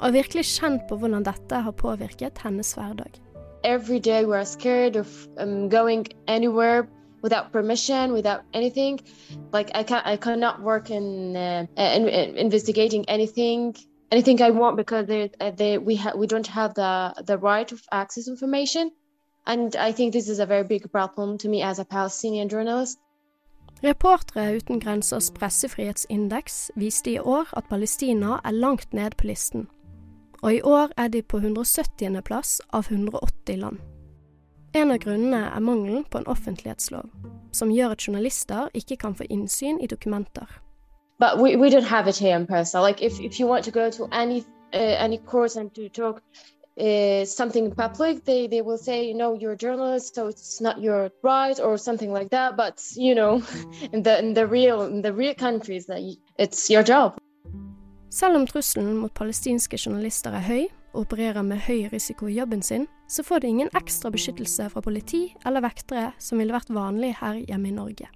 og 0.00 0.08
er 0.08 0.12
virkelig 0.12 0.44
kjent 0.44 0.86
på 0.88 0.96
hvordan 0.96 1.26
dette 1.26 1.54
har 1.54 1.72
påvirket 1.72 2.38
hennes 2.38 2.72
hverdag. 2.72 3.20
Every 3.64 3.98
day 3.98 4.24
we're 4.24 4.44
scared 4.44 4.96
of 4.96 5.28
um, 5.36 5.68
going 5.68 6.06
anywhere 6.28 6.86
without 7.22 7.52
permission, 7.52 8.12
without 8.12 8.42
anything. 8.54 9.00
Like 9.52 9.70
I 9.74 9.82
can 9.82 10.02
I 10.04 10.16
cannot 10.16 10.62
work 10.62 10.90
in, 10.90 11.36
uh, 11.36 11.66
in, 11.76 12.08
in 12.08 12.36
investigating 12.36 13.04
anything, 13.08 13.76
anything 14.10 14.42
I 14.42 14.50
want 14.50 14.76
because 14.76 15.06
they, 15.06 15.30
uh, 15.40 15.50
they, 15.50 15.78
we 15.78 15.96
ha- 15.96 16.16
we 16.16 16.26
don't 16.26 16.46
have 16.46 16.74
the 16.74 17.14
the 17.24 17.38
right 17.38 17.70
of 17.72 17.80
access 17.92 18.28
information, 18.28 18.90
and 19.46 19.76
I 19.76 19.92
think 19.92 20.12
this 20.12 20.28
is 20.28 20.38
a 20.38 20.46
very 20.46 20.64
big 20.64 20.90
problem 20.92 21.38
to 21.38 21.48
me 21.48 21.62
as 21.62 21.78
a 21.78 21.84
Palestinian 21.84 22.48
journalist. 22.48 22.98
Reportere 23.82 24.56
uten 24.56 24.80
grensers 24.80 25.30
pressefrihetsindeks 25.30 26.70
viste 26.74 27.10
i 27.10 27.18
år 27.18 27.46
at 27.56 27.64
Palestina 27.70 28.40
er 28.44 28.50
langt 28.50 28.92
ned 28.92 29.10
på 29.18 29.26
listen, 29.26 29.68
og 30.42 30.54
i 30.54 30.60
år 30.62 30.88
er 30.96 31.08
de 31.08 31.22
på 31.22 31.36
170. 31.36 32.22
plass 32.24 32.60
av 32.72 32.84
180 32.90 33.56
land. 33.56 33.97
En 34.74 34.90
av 34.90 34.98
grunnene 34.98 35.46
er 35.56 35.60
mangelen 35.60 36.04
på 36.04 36.18
en 36.18 36.26
offentlighetslov, 36.28 37.08
som 37.52 37.70
gjør 37.72 37.94
at 37.94 38.02
journalister 38.04 38.68
ikke 38.74 38.96
kan 38.96 39.14
få 39.14 39.24
innsyn 39.30 39.80
i 39.80 39.86
dokumenter. 39.86 40.46
But 41.18 41.38
we, 41.38 41.56
we 41.56 41.70
don't 41.70 41.88
have 41.88 42.06
it 42.06 42.16
here 42.16 42.36
in 42.36 42.46
Palestine. 42.46 42.82
Like 42.82 43.02
if, 43.02 43.20
if 43.20 43.40
you 43.40 43.48
want 43.48 43.64
to 43.64 43.70
go 43.70 43.90
to 43.90 44.08
any 44.12 44.44
uh, 44.74 45.04
any 45.04 45.18
course 45.18 45.56
and 45.56 45.74
to 45.74 45.88
talk 45.88 46.22
uh, 46.78 47.24
something 47.24 47.64
in 47.64 47.74
public, 47.74 48.24
they, 48.24 48.46
they 48.46 48.62
will 48.62 48.78
say, 48.78 49.12
no, 49.12 49.34
you're 49.34 49.52
a 49.52 49.56
journalist, 49.56 50.14
so 50.14 50.28
it's 50.28 50.60
not 50.60 50.80
your 50.80 51.10
right 51.22 51.58
or 51.58 51.76
something 51.76 52.12
like 52.12 52.30
that. 52.30 52.56
But 52.56 52.82
you 52.94 53.14
know, 53.14 53.42
in 53.92 54.02
the 54.02 54.18
in 54.18 54.34
the 54.34 54.46
real 54.46 54.82
in 54.82 55.02
the 55.02 55.12
real 55.12 55.34
countries, 55.34 55.86
that 55.86 56.02
you, 56.02 56.16
it's 56.38 56.70
your 56.70 56.82
job. 56.82 57.18
Selv 58.10 58.36
om 58.36 58.46
trusselen 58.46 58.96
mot 58.96 59.14
palestinske 59.14 59.76
journalister 59.76 60.32
er 60.32 60.40
høy, 60.40 60.68
og 60.98 61.06
opererer 61.06 61.42
med 61.46 61.60
høy 61.62 61.86
risiko 61.92 62.26
i 62.26 62.34
jobben 62.38 62.62
sin, 62.62 62.86
så 63.08 63.22
får 63.22 63.38
de 63.38 63.48
ingen 63.48 63.70
ekstra 63.78 64.10
beskyttelse 64.10 64.68
fra 64.72 64.80
politi 64.82 65.28
eller 65.46 65.62
vektere 65.62 66.10
som 66.18 66.38
ville 66.42 66.54
vært 66.54 66.72
vanlig 66.74 67.14
her 67.20 67.38
hjemme 67.46 67.70
i 67.70 67.76
Norge. 67.76 68.08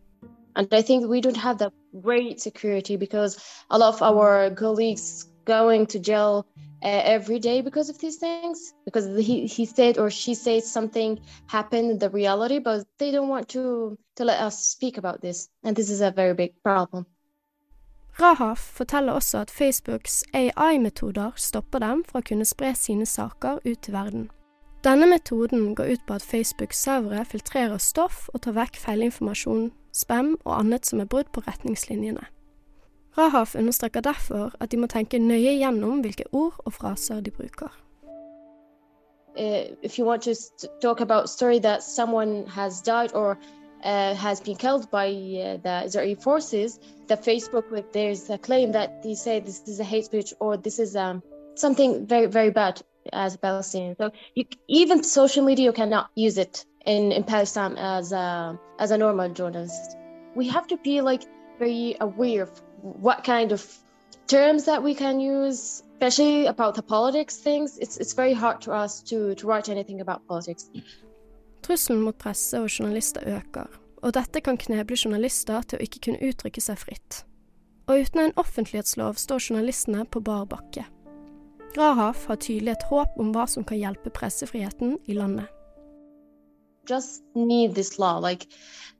And 0.56 0.66
I 0.72 0.82
think 0.82 1.06
we 1.08 1.20
don't 1.20 1.36
have 1.36 1.58
that 1.58 1.72
great 2.02 2.40
security 2.40 2.96
because 2.96 3.38
a 3.70 3.78
lot 3.78 3.94
of 3.94 4.02
our 4.02 4.50
colleagues 4.54 5.28
going 5.46 5.86
to 5.86 5.98
jail 5.98 6.44
uh, 6.82 7.02
every 7.04 7.38
day 7.38 7.62
because 7.62 7.88
of 7.88 7.98
these 7.98 8.16
things 8.16 8.74
because 8.84 9.06
he, 9.16 9.46
he 9.46 9.64
said 9.64 9.98
or 9.98 10.10
she 10.10 10.34
said 10.34 10.62
something 10.62 11.18
happened 11.46 11.90
in 11.90 11.98
the 11.98 12.10
reality 12.10 12.58
but 12.58 12.84
they 12.98 13.10
don't 13.10 13.28
want 13.28 13.48
to 13.48 13.96
to 14.16 14.24
let 14.24 14.40
us 14.40 14.66
speak 14.66 14.98
about 14.98 15.20
this 15.20 15.48
and 15.64 15.74
this 15.74 15.90
is 15.90 16.00
a 16.00 16.10
very 16.10 16.34
big 16.34 16.52
problem 16.62 17.06
Rahaf 18.20 18.58
forteller 18.58 19.12
også 19.12 19.38
at 19.38 19.50
Facebooks 19.50 20.24
AI-metoder 20.34 21.30
stopper 21.36 21.78
dem 21.78 22.04
fra 22.04 22.20
å 22.20 22.26
kunne 22.28 22.44
spre 22.44 22.74
sine 22.74 23.06
saker 23.06 23.60
ut 23.64 23.78
til 23.82 23.94
verden. 23.94 24.30
Denne 24.84 25.06
metoden 25.06 25.74
går 25.74 25.92
ut 25.92 26.06
på 26.06 26.14
at 26.14 26.26
Facebooks 26.26 26.82
servere 26.82 27.24
filtrerer 27.24 27.78
stoff 27.78 28.28
og 28.34 28.42
tar 28.42 28.56
vekk 28.58 28.76
feilinformasjon, 28.82 29.70
spam 29.92 30.34
og 30.44 30.58
annet 30.58 30.86
som 30.86 31.00
er 31.00 31.08
brudd 31.08 31.30
på 31.32 31.44
retningslinjene. 31.46 32.24
Rahaf 33.18 33.54
understreker 33.54 34.00
derfor 34.00 34.52
at 34.60 34.72
de 34.72 34.76
må 34.80 34.86
tenke 34.86 35.18
nøye 35.18 35.58
gjennom 35.60 36.00
hvilke 36.00 36.28
ord 36.32 36.60
og 36.64 36.72
fraser 36.72 37.20
de 37.20 37.30
bruker. 37.30 37.72
uh, 39.36 39.64
if 39.82 39.98
you 39.98 40.04
want 40.04 40.22
to 40.22 40.34
talk 40.80 41.00
about 41.00 41.30
story 41.30 41.58
that 41.58 41.82
someone 41.82 42.46
has 42.46 42.82
died 42.82 43.12
uh, 43.82 44.14
has 44.14 44.40
been 44.40 44.56
killed 44.56 44.90
by 44.90 45.08
uh, 45.08 45.56
the 45.58 45.82
Israeli 45.84 46.14
forces, 46.14 46.78
the 47.08 47.16
Facebook 47.16 47.70
with 47.70 47.92
there's 47.92 48.30
a 48.30 48.38
claim 48.38 48.72
that 48.72 49.02
they 49.02 49.14
say 49.14 49.40
this 49.40 49.62
is 49.66 49.80
a 49.80 49.84
hate 49.84 50.04
speech 50.04 50.32
or 50.40 50.56
this 50.56 50.78
is 50.78 50.96
um, 50.96 51.22
something 51.54 52.06
very 52.06 52.26
very 52.26 52.50
bad 52.50 52.80
as 53.12 53.34
a 53.34 53.38
Palestinian. 53.38 53.96
So 53.96 54.10
you, 54.34 54.44
even 54.68 55.02
social 55.02 55.44
media 55.44 55.66
you 55.66 55.72
cannot 55.72 56.10
use 56.14 56.38
it 56.38 56.64
in, 56.86 57.12
in 57.12 57.24
Palestine 57.24 57.76
as 57.76 58.12
a 58.12 58.58
as 58.78 58.90
a 58.90 58.98
normal 58.98 59.28
journalist. 59.30 59.96
We 60.34 60.48
have 60.48 60.66
to 60.68 60.76
be 60.78 61.00
like 61.00 61.22
very 61.58 61.96
aware 62.00 62.42
of 62.42 62.62
what 62.80 63.24
kind 63.24 63.52
of 63.52 63.66
terms 64.26 64.64
that 64.64 64.82
we 64.82 64.94
can 64.94 65.20
use, 65.20 65.82
especially 65.94 66.46
about 66.46 66.74
the 66.74 66.82
politics 66.82 67.36
things. 67.36 67.78
It's 67.78 67.96
it's 67.98 68.14
very 68.14 68.32
hard 68.32 68.60
to 68.62 68.72
us 68.72 69.02
to 69.02 69.34
to 69.34 69.46
write 69.46 69.68
anything 69.68 70.00
about 70.00 70.26
politics. 70.26 70.70
Trusselen 71.62 72.02
mot 72.02 72.18
presse 72.18 72.58
og 72.58 72.70
journalister 72.70 73.26
øker, 73.38 73.70
og 74.02 74.14
dette 74.16 74.42
kan 74.42 74.58
kneble 74.58 74.98
journalister 74.98 75.62
til 75.62 75.78
å 75.78 75.86
ikke 75.86 76.02
kunne 76.08 76.30
uttrykke 76.32 76.62
seg 76.64 76.80
fritt. 76.80 77.22
Og 77.86 78.02
uten 78.02 78.24
en 78.24 78.36
offentlighetslov 78.40 79.18
står 79.20 79.46
journalistene 79.48 80.04
på 80.10 80.22
bar 80.24 80.46
bakke. 80.50 80.84
Rahaf 81.76 82.26
har 82.28 82.40
tydelig 82.42 82.74
et 82.74 82.86
håp 82.90 83.14
om 83.20 83.30
hva 83.32 83.46
som 83.48 83.64
kan 83.64 83.78
hjelpe 83.80 84.12
pressefriheten 84.12 84.98
i 85.08 85.16
landet. 85.16 85.48
Just 86.86 87.22
need 87.34 87.74
this 87.74 87.98
law, 87.98 88.18
like 88.18 88.46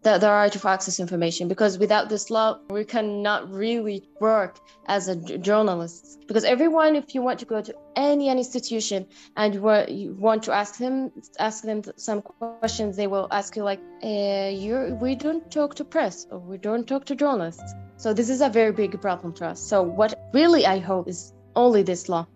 the, 0.03 0.19
the 0.19 0.29
right 0.29 0.55
of 0.55 0.65
access 0.65 1.01
information, 1.01 1.49
because 1.49 1.79
without 1.79 2.09
this 2.09 2.31
law, 2.31 2.59
we 2.71 2.85
cannot 2.85 3.51
really 3.51 4.09
work 4.21 4.59
as 4.87 5.09
a 5.09 5.17
journalist. 5.39 6.25
Because 6.27 6.45
everyone, 6.45 6.97
if 6.97 7.15
you 7.15 7.23
want 7.23 7.39
to 7.41 7.45
go 7.45 7.61
to 7.61 7.75
any 7.97 8.29
an 8.29 8.39
institution 8.39 9.07
and 9.37 9.55
you 9.55 10.17
want, 10.19 10.43
to 10.45 10.53
ask 10.53 10.79
them 10.79 11.12
ask 11.39 11.65
them 11.65 11.83
some 11.97 12.23
questions, 12.23 12.97
they 12.97 13.07
will 13.07 13.29
ask 13.31 13.57
you 13.57 13.65
like, 13.65 13.81
uh, 14.03 14.51
"You, 14.53 14.99
we 15.01 15.15
don't 15.15 15.51
talk 15.51 15.75
to 15.77 15.85
press 15.85 16.27
or 16.31 16.39
we 16.39 16.59
don't 16.59 16.87
talk 16.87 17.05
to 17.07 17.15
journalists." 17.15 17.75
So 17.97 18.12
this 18.12 18.31
is 18.31 18.41
a 18.41 18.49
very 18.49 18.73
big 18.73 19.01
problem 19.01 19.33
to 19.35 19.47
us. 19.47 19.61
So 19.61 19.83
what 19.83 20.15
really 20.33 20.67
I 20.67 20.79
hope 20.79 21.09
is 21.09 21.33
only 21.55 21.83
this 21.83 22.09
law. 22.09 22.27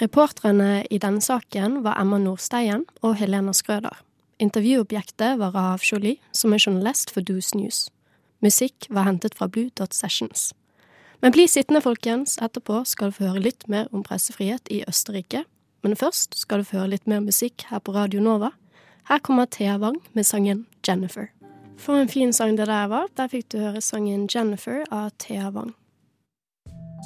Reportrene 0.00 0.86
i 0.88 0.96
denne 0.98 1.20
saken 1.20 1.82
var 1.84 1.98
Emma 2.00 2.16
Nordsteien 2.18 2.86
og 3.04 3.18
Helena 3.20 3.52
Skrøder. 3.52 3.98
Intervjuobjektet 4.40 5.36
var 5.36 5.52
Rahav 5.52 5.84
Jolie, 5.84 6.16
som 6.32 6.54
er 6.56 6.62
journalist 6.62 7.12
for 7.12 7.20
Doos 7.20 7.52
News. 7.54 7.90
Musikk 8.40 8.86
var 8.88 9.04
hentet 9.04 9.36
fra 9.36 9.48
Blue 9.48 9.68
Dot 9.76 9.92
Sessions. 9.92 10.54
Men 11.20 11.34
bli 11.36 11.44
sittende, 11.44 11.82
folkens. 11.84 12.38
Etterpå 12.40 12.80
skal 12.88 13.10
du 13.10 13.18
få 13.18 13.26
høre 13.28 13.42
litt 13.44 13.66
mer 13.68 13.90
om 13.92 14.00
pressefrihet 14.06 14.72
i 14.72 14.80
Østerrike. 14.88 15.44
Men 15.84 15.96
først 15.96 16.38
skal 16.40 16.62
du 16.62 16.70
få 16.70 16.78
høre 16.80 16.94
litt 16.94 17.04
mer 17.04 17.20
musikk 17.20 17.66
her 17.68 17.84
på 17.84 17.92
Radio 17.92 18.24
Nova. 18.24 18.54
Her 19.10 19.20
kommer 19.20 19.44
Thea 19.52 19.76
Wang 19.82 20.00
med 20.16 20.24
sangen 20.24 20.64
Jennifer. 20.86 21.28
For 21.76 22.00
en 22.00 22.08
fin 22.08 22.32
sang 22.32 22.56
det 22.56 22.70
der 22.72 22.88
var. 22.88 23.12
Der 23.20 23.28
fikk 23.28 23.52
du 23.52 23.60
høre 23.60 23.84
sangen 23.84 24.28
Jennifer 24.32 24.86
av 24.88 25.12
Thea 25.20 25.52
Wang. 25.52 25.74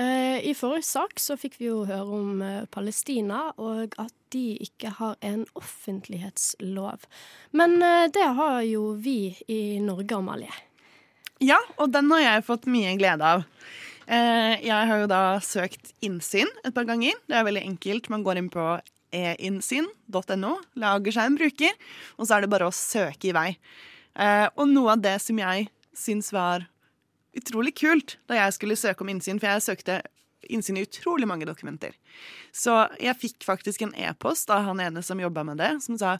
i 0.00 0.54
forrige 0.56 0.86
sak 0.88 1.20
så 1.20 1.36
fikk 1.36 1.58
vi 1.60 1.66
jo 1.68 1.82
høre 1.84 2.16
om 2.16 2.42
eh, 2.44 2.64
Palestina, 2.72 3.50
og 3.60 3.92
at 4.00 4.14
de 4.32 4.56
ikke 4.64 4.94
har 4.96 5.18
en 5.20 5.44
offentlighetslov. 5.58 7.04
Men 7.52 7.76
eh, 7.84 8.08
det 8.12 8.28
har 8.38 8.62
jo 8.64 8.94
vi 8.96 9.34
i 9.52 9.78
Norge, 9.84 10.16
Amalie. 10.16 10.54
Ja, 11.42 11.58
og 11.76 11.92
den 11.92 12.10
har 12.14 12.22
jeg 12.22 12.46
fått 12.46 12.68
mye 12.70 12.94
glede 12.96 13.34
av. 13.36 13.44
Eh, 14.06 14.56
jeg 14.64 14.88
har 14.88 15.02
jo 15.02 15.10
da 15.10 15.22
søkt 15.44 15.92
innsyn 16.04 16.50
et 16.64 16.74
par 16.74 16.88
ganger. 16.88 17.18
Det 17.28 17.36
er 17.38 17.46
veldig 17.46 17.64
enkelt. 17.74 18.10
Man 18.12 18.24
går 18.26 18.40
inn 18.40 18.50
på 18.52 18.66
einnsyn.no, 19.12 20.52
lager 20.80 21.12
seg 21.14 21.28
en 21.28 21.36
bruker, 21.36 21.74
og 22.16 22.24
så 22.24 22.36
er 22.36 22.44
det 22.44 22.52
bare 22.54 22.70
å 22.70 22.76
søke 22.76 23.28
i 23.28 23.34
vei. 23.36 23.48
Eh, 24.16 24.46
og 24.56 24.68
noe 24.70 24.94
av 24.94 25.02
det 25.04 25.18
som 25.24 25.38
jeg 25.40 25.68
syns 25.96 26.32
var 26.32 26.66
utrolig 27.38 27.74
kult 27.78 28.18
da 28.30 28.38
jeg 28.38 28.56
skulle 28.58 28.78
søke 28.78 29.04
om 29.04 29.12
innsyn, 29.12 29.40
for 29.40 29.50
jeg 29.50 29.64
søkte 29.64 30.02
innsyn 30.50 30.76
i 30.76 30.82
utrolig 30.82 31.28
mange 31.28 31.46
dokumenter. 31.46 31.94
Så 32.52 32.74
jeg 33.00 33.14
fikk 33.20 33.46
faktisk 33.46 33.84
en 33.86 33.94
e-post 33.94 34.50
av 34.50 34.64
han 34.66 34.80
ene 34.82 35.02
som 35.06 35.20
jobba 35.22 35.44
med 35.46 35.60
det, 35.62 35.76
som 35.84 35.98
sa 36.00 36.16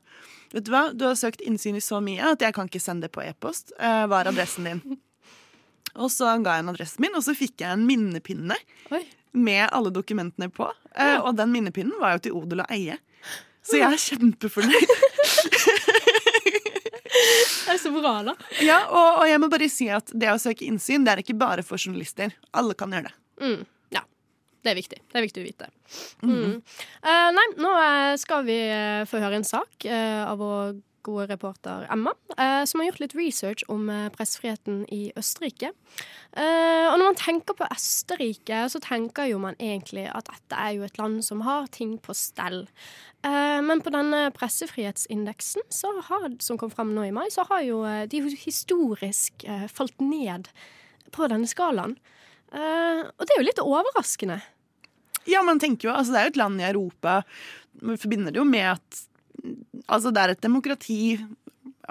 Vet 0.52 0.66
du 0.66 0.72
hva, 0.74 0.90
du 0.92 1.06
har 1.08 1.16
søkt 1.18 1.40
innsyn 1.40 1.78
i 1.78 1.84
så 1.84 2.00
mye 2.04 2.34
at 2.34 2.42
jeg 2.44 2.54
kan 2.56 2.68
ikke 2.68 2.82
sende 2.82 3.08
det 3.08 3.14
på 3.14 3.24
e-post. 3.24 3.72
Eh, 3.80 4.04
hva 4.04 4.20
er 4.20 4.30
adressen 4.32 4.68
din? 4.68 4.82
Og 6.02 6.12
så 6.12 6.28
ga 6.44 6.56
jeg 6.56 6.64
en 6.64 6.72
adressen 6.72 7.04
min, 7.04 7.12
og 7.18 7.20
så 7.20 7.34
fikk 7.36 7.60
jeg 7.60 7.76
en 7.76 7.82
minnepinne 7.84 8.56
Oi. 8.96 9.02
med 9.36 9.66
alle 9.66 9.90
dokumentene 9.92 10.48
på. 10.48 10.64
Eh, 10.96 11.18
og 11.20 11.36
den 11.36 11.52
minnepinnen 11.52 11.98
var 12.00 12.14
jo 12.14 12.22
til 12.24 12.38
odel 12.38 12.62
og 12.64 12.72
eie. 12.72 12.96
Så 13.60 13.76
jeg 13.76 13.92
er 13.92 14.00
kjempefornøyd. 14.00 14.94
Det 17.66 17.76
er 17.76 17.80
så 17.82 17.92
bra, 17.94 18.14
da. 18.26 18.34
Ja, 18.64 18.78
og, 18.90 19.22
og 19.22 19.28
jeg 19.30 19.40
må 19.42 19.48
bare 19.52 19.68
si 19.72 19.88
at 19.92 20.10
det 20.14 20.30
å 20.32 20.38
søke 20.40 20.66
innsyn, 20.66 21.06
det 21.06 21.14
er 21.14 21.22
ikke 21.22 21.38
bare 21.38 21.64
for 21.66 21.80
journalister. 21.80 22.34
Alle 22.58 22.76
kan 22.78 22.94
gjøre 22.94 23.10
det. 23.10 23.14
Mm, 23.42 23.60
ja. 23.96 24.04
Det 24.62 24.72
er 24.72 24.78
viktig. 24.78 25.00
Det 25.10 25.20
er 25.20 25.26
viktig 25.26 25.42
å 25.42 25.46
vite. 25.46 25.68
Mm. 26.22 26.56
Eh, 26.58 27.28
nei, 27.36 27.46
nå 27.60 27.74
eh, 27.80 28.14
skal 28.22 28.46
vi 28.48 28.58
eh, 28.66 29.02
få 29.10 29.22
høre 29.22 29.40
en 29.40 29.46
sak 29.46 29.86
uh, 29.88 30.22
av 30.30 30.42
vår 30.42 30.74
gode 31.06 31.28
reporter 31.30 31.86
Emma, 31.92 32.12
eh, 32.36 32.64
som 32.68 32.80
har 32.80 32.90
gjort 32.90 33.02
litt 33.02 33.16
research 33.18 33.64
om 33.72 33.88
eh, 33.90 34.08
pressefriheten 34.14 34.84
i 34.92 35.00
Østerrike. 35.18 35.72
Eh, 36.32 36.86
og 36.88 36.96
når 36.96 37.04
man 37.04 37.18
tenker 37.20 37.56
på 37.58 37.68
Østerrike, 37.72 38.64
så 38.72 38.80
tenker 38.82 39.30
jo 39.30 39.40
man 39.42 39.58
egentlig 39.58 40.08
at 40.10 40.30
dette 40.30 40.58
er 40.58 40.76
jo 40.76 40.86
et 40.86 41.00
land 41.00 41.20
som 41.26 41.44
har 41.46 41.68
ting 41.74 41.96
på 42.02 42.16
stell. 42.16 42.64
Eh, 43.26 43.58
men 43.62 43.82
på 43.84 43.92
denne 43.94 44.24
pressefrihetsindeksen, 44.34 45.66
har, 46.08 46.26
som 46.42 46.58
kom 46.58 46.72
fram 46.72 46.94
nå 46.96 47.06
i 47.06 47.14
mai, 47.14 47.28
så 47.34 47.46
har 47.50 47.62
jo 47.66 47.82
eh, 47.86 48.06
de 48.10 48.24
historisk 48.42 49.44
eh, 49.46 49.68
falt 49.70 50.02
ned 50.02 50.50
på 51.14 51.28
denne 51.30 51.50
skalaen. 51.50 51.98
Og 52.52 53.24
det 53.24 53.32
er 53.32 53.38
jo 53.38 53.44
litt 53.46 53.60
overraskende. 53.64 54.34
Ja, 55.24 55.40
man 55.46 55.60
tenker 55.62 55.88
jo, 55.88 55.94
altså 55.94 56.12
Det 56.12 56.18
er 56.20 56.26
jo 56.26 56.32
et 56.34 56.40
land 56.40 56.60
i 56.60 56.66
Europa. 56.68 57.14
Vi 57.80 57.96
forbinder 58.02 58.34
det 58.34 58.42
jo 58.42 58.44
med 58.44 58.66
at 58.74 58.98
altså, 59.88 60.10
det 60.10 60.22
er 60.22 60.34
et 60.34 60.42
demokrati. 60.42 61.18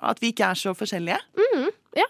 At 0.02 0.22
vi 0.24 0.32
ikke 0.32 0.48
er 0.48 0.58
så 0.58 0.72
forskjellige. 0.74 1.18
Mm, 1.36 1.68
ja. 2.00 2.08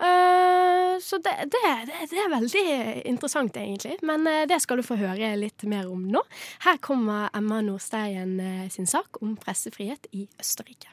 Uh, 0.00 0.96
så 1.04 1.18
det, 1.20 1.34
det, 1.52 1.60
det, 1.86 2.06
det 2.10 2.20
er 2.22 2.30
veldig 2.32 2.62
interessant, 3.10 3.56
egentlig. 3.60 3.98
Men 4.02 4.24
uh, 4.26 4.46
det 4.48 4.56
skal 4.64 4.80
du 4.80 4.86
få 4.86 4.96
høre 4.96 5.34
litt 5.36 5.66
mer 5.68 5.90
om 5.92 6.06
nå. 6.08 6.22
Her 6.64 6.80
kommer 6.80 7.28
Emma 7.36 7.60
Nordsteien 7.60 8.38
uh, 8.40 8.64
sin 8.72 8.88
sak 8.88 9.20
om 9.20 9.36
pressefrihet 9.36 10.08
i 10.16 10.24
Østerrike. 10.40 10.88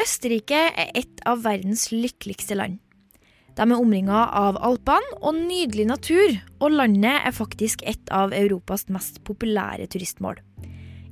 Østerrike 0.00 0.62
er 0.72 0.90
et 0.96 1.20
av 1.28 1.44
verdens 1.44 1.90
lykkeligste 1.92 2.56
land. 2.58 2.80
De 3.54 3.62
er 3.62 3.78
omringa 3.78 4.24
av 4.34 4.58
Alpene 4.66 5.20
og 5.20 5.36
nydelig 5.38 5.86
natur, 5.86 6.38
og 6.58 6.74
landet 6.74 7.22
er 7.22 7.34
faktisk 7.34 7.84
et 7.86 8.10
av 8.10 8.34
Europas 8.34 8.88
mest 8.90 9.20
populære 9.26 9.86
turistmål. 9.92 10.40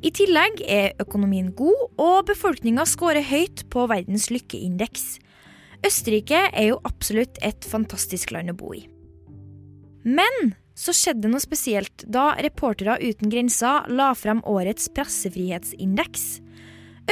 I 0.02 0.10
tillegg 0.10 0.64
er 0.66 0.96
økonomien 1.02 1.52
god, 1.54 1.84
og 2.02 2.26
befolkninga 2.26 2.82
scorer 2.90 3.22
høyt 3.22 3.62
på 3.70 3.86
verdens 3.90 4.26
lykkeindeks. 4.34 5.20
Østerrike 5.86 6.48
er 6.50 6.72
jo 6.72 6.80
absolutt 6.86 7.38
et 7.46 7.62
fantastisk 7.66 8.34
land 8.34 8.50
å 8.50 8.58
bo 8.58 8.74
i. 8.74 8.82
Men 10.02 10.54
så 10.74 10.94
skjedde 10.96 11.30
noe 11.30 11.42
spesielt 11.42 12.02
da 12.10 12.32
Reportere 12.42 12.98
uten 12.98 13.30
grenser 13.30 13.86
la 13.94 14.10
frem 14.18 14.42
årets 14.48 14.88
pressefrihetsindeks. 14.96 16.24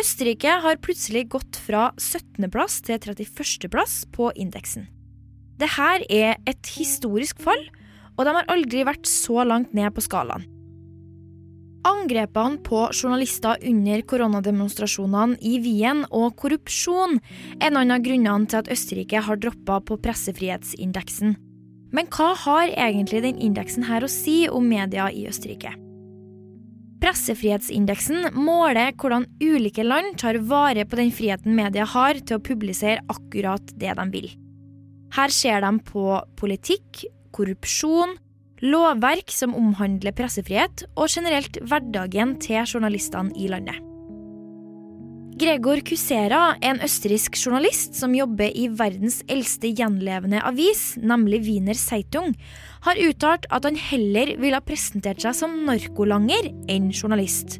Østerrike 0.00 0.60
har 0.64 0.82
plutselig 0.82 1.28
gått 1.34 1.58
fra 1.62 1.90
17.-plass 1.98 2.80
til 2.86 2.98
31.-plass 2.98 4.00
på 4.14 4.32
indeksen. 4.34 4.90
Dette 5.60 5.90
er 6.08 6.38
et 6.48 6.72
historisk 6.78 7.40
fall, 7.44 7.60
og 8.16 8.24
de 8.24 8.32
har 8.36 8.48
aldri 8.52 8.86
vært 8.88 9.08
så 9.08 9.44
langt 9.44 9.74
ned 9.76 9.92
på 9.92 10.04
skalaen. 10.04 10.46
Angrepene 11.88 12.60
på 12.60 12.82
journalister 12.92 13.60
under 13.64 14.02
koronademonstrasjonene 14.04 15.38
i 15.40 15.54
Wien 15.64 16.02
og 16.12 16.34
korrupsjon 16.40 17.16
er 17.56 17.72
noen 17.72 17.94
av 17.94 18.02
grunnene 18.04 18.48
til 18.52 18.60
at 18.60 18.68
Østerrike 18.72 19.22
har 19.24 19.40
droppa 19.40 19.78
på 19.88 19.96
pressefrihetsindeksen. 20.04 21.38
Men 21.96 22.10
hva 22.12 22.34
har 22.44 22.74
egentlig 22.76 23.22
den 23.24 23.40
indeksen 23.40 23.88
her 23.88 24.04
å 24.04 24.12
si 24.12 24.44
om 24.48 24.68
media 24.68 25.08
i 25.08 25.24
Østerrike? 25.30 25.72
Pressefrihetsindeksen 27.00 28.28
måler 28.36 28.92
hvordan 29.00 29.24
ulike 29.40 29.84
land 29.86 30.18
tar 30.20 30.36
vare 30.44 30.84
på 30.84 31.00
den 31.00 31.12
friheten 31.16 31.56
media 31.56 31.88
har 31.88 32.20
til 32.20 32.36
å 32.36 32.44
publisere 32.44 33.00
akkurat 33.08 33.72
det 33.80 33.96
de 33.96 34.08
vil. 34.12 34.30
Her 35.16 35.32
ser 35.34 35.64
de 35.64 35.70
på 35.86 36.06
politikk, 36.38 37.04
korrupsjon, 37.34 38.16
lovverk 38.62 39.32
som 39.32 39.54
omhandler 39.56 40.14
pressefrihet, 40.16 40.84
og 40.94 41.10
generelt 41.10 41.60
hverdagen 41.64 42.36
til 42.42 42.66
journalistene 42.66 43.34
i 43.38 43.48
landet. 43.50 43.80
Gregor 45.40 45.80
Kusera 45.88 46.40
er 46.58 46.74
en 46.74 46.82
østerriksk 46.84 47.38
journalist 47.38 47.94
som 47.96 48.12
jobber 48.12 48.52
i 48.52 48.66
verdens 48.76 49.22
eldste 49.30 49.70
gjenlevende 49.72 50.42
avis, 50.44 50.98
nemlig 51.00 51.40
Wiener 51.46 51.78
Zeitung, 51.80 52.34
har 52.84 53.00
uttalt 53.00 53.48
at 53.48 53.64
han 53.64 53.78
heller 53.80 54.34
ville 54.36 54.58
ha 54.58 54.64
presentert 54.64 55.24
seg 55.24 55.38
som 55.38 55.56
narkolanger 55.64 56.50
enn 56.68 56.90
journalist. 56.92 57.56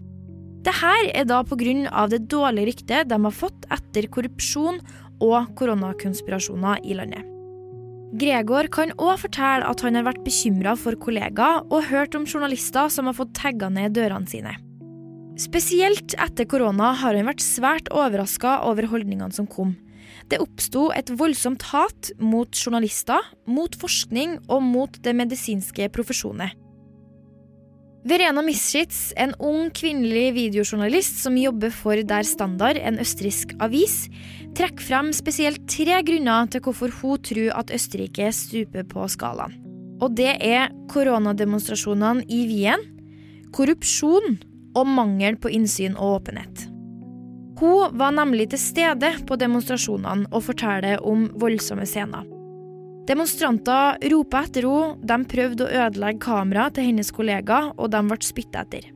Dette 0.60 0.92
er 1.08 1.24
da 1.24 1.40
pga. 1.40 2.06
det 2.12 2.28
dårlige 2.28 2.68
ryktet 2.68 3.08
de 3.08 3.16
har 3.16 3.32
fått 3.32 3.64
etter 3.72 4.12
korrupsjon 4.12 4.82
og 5.24 5.56
koronakonspirasjoner 5.56 6.84
i 6.84 7.00
landet. 7.00 7.39
Gregor 8.10 8.66
kan 8.74 8.90
òg 8.98 9.20
fortelle 9.22 9.68
at 9.70 9.82
han 9.86 9.94
har 9.94 10.08
vært 10.08 10.24
bekymra 10.26 10.74
for 10.78 10.98
kollegaer 10.98 11.62
og 11.70 11.86
hørt 11.92 12.16
om 12.18 12.26
journalister 12.26 12.90
som 12.90 13.06
har 13.06 13.14
fått 13.14 13.36
tagga 13.38 13.68
ned 13.70 13.94
dørene 13.94 14.26
sine. 14.30 14.56
Spesielt 15.38 16.16
etter 16.18 16.48
korona 16.50 16.90
har 16.98 17.14
han 17.14 17.30
vært 17.30 17.44
svært 17.44 17.86
overraska 17.94 18.58
over 18.66 18.88
holdningene 18.90 19.32
som 19.32 19.46
kom. 19.48 19.76
Det 20.28 20.40
oppsto 20.42 20.88
et 20.94 21.12
voldsomt 21.16 21.62
hat 21.70 22.10
mot 22.18 22.50
journalister, 22.50 23.22
mot 23.46 23.78
forskning 23.78 24.40
og 24.50 24.66
mot 24.66 24.98
det 25.04 25.14
medisinske 25.16 25.88
profesjonet. 25.94 26.58
Verena 28.00 28.40
Mischitz, 28.40 29.10
en 29.20 29.34
ung 29.44 29.68
kvinnelig 29.76 30.30
videojournalist 30.32 31.18
som 31.20 31.36
jobber 31.36 31.72
for 31.74 32.00
Der 32.00 32.24
Standard, 32.24 32.80
en 32.80 32.96
østerriksk 33.02 33.52
avis, 33.60 34.06
trekker 34.58 34.86
frem 34.86 35.10
spesielt 35.16 35.62
tre 35.70 36.00
grunner 36.06 36.48
til 36.50 36.62
hvorfor 36.64 36.92
hun 37.00 37.20
tror 37.26 37.52
at 37.58 37.72
Østerrike 37.74 38.30
stuper 38.34 38.86
på 38.88 39.06
skalaen. 39.10 39.56
Og 40.00 40.14
det 40.16 40.32
er 40.40 40.72
koronademonstrasjonene 40.92 42.24
i 42.32 42.42
Wien, 42.48 42.82
korrupsjon 43.52 44.38
og 44.78 44.86
mangel 44.88 45.36
på 45.40 45.52
innsyn 45.52 45.96
og 45.98 46.20
åpenhet. 46.20 46.66
Hun 47.60 47.96
var 48.00 48.14
nemlig 48.16 48.48
til 48.54 48.62
stede 48.62 49.10
på 49.28 49.36
demonstrasjonene 49.36 50.30
og 50.32 50.46
forteller 50.46 51.02
om 51.04 51.26
voldsomme 51.40 51.84
scener. 51.84 52.24
Demonstranter 53.10 53.98
ropa 54.12 54.44
etter 54.46 54.64
henne, 54.64 54.96
de 55.02 55.18
prøvde 55.28 55.66
å 55.66 55.84
ødelegge 55.84 56.24
kameraet 56.24 56.78
til 56.78 56.88
hennes 56.88 57.10
kollega, 57.12 57.72
og 57.76 57.90
de 57.92 58.00
ble 58.06 58.18
spytta 58.24 58.64
etter. 58.64 58.86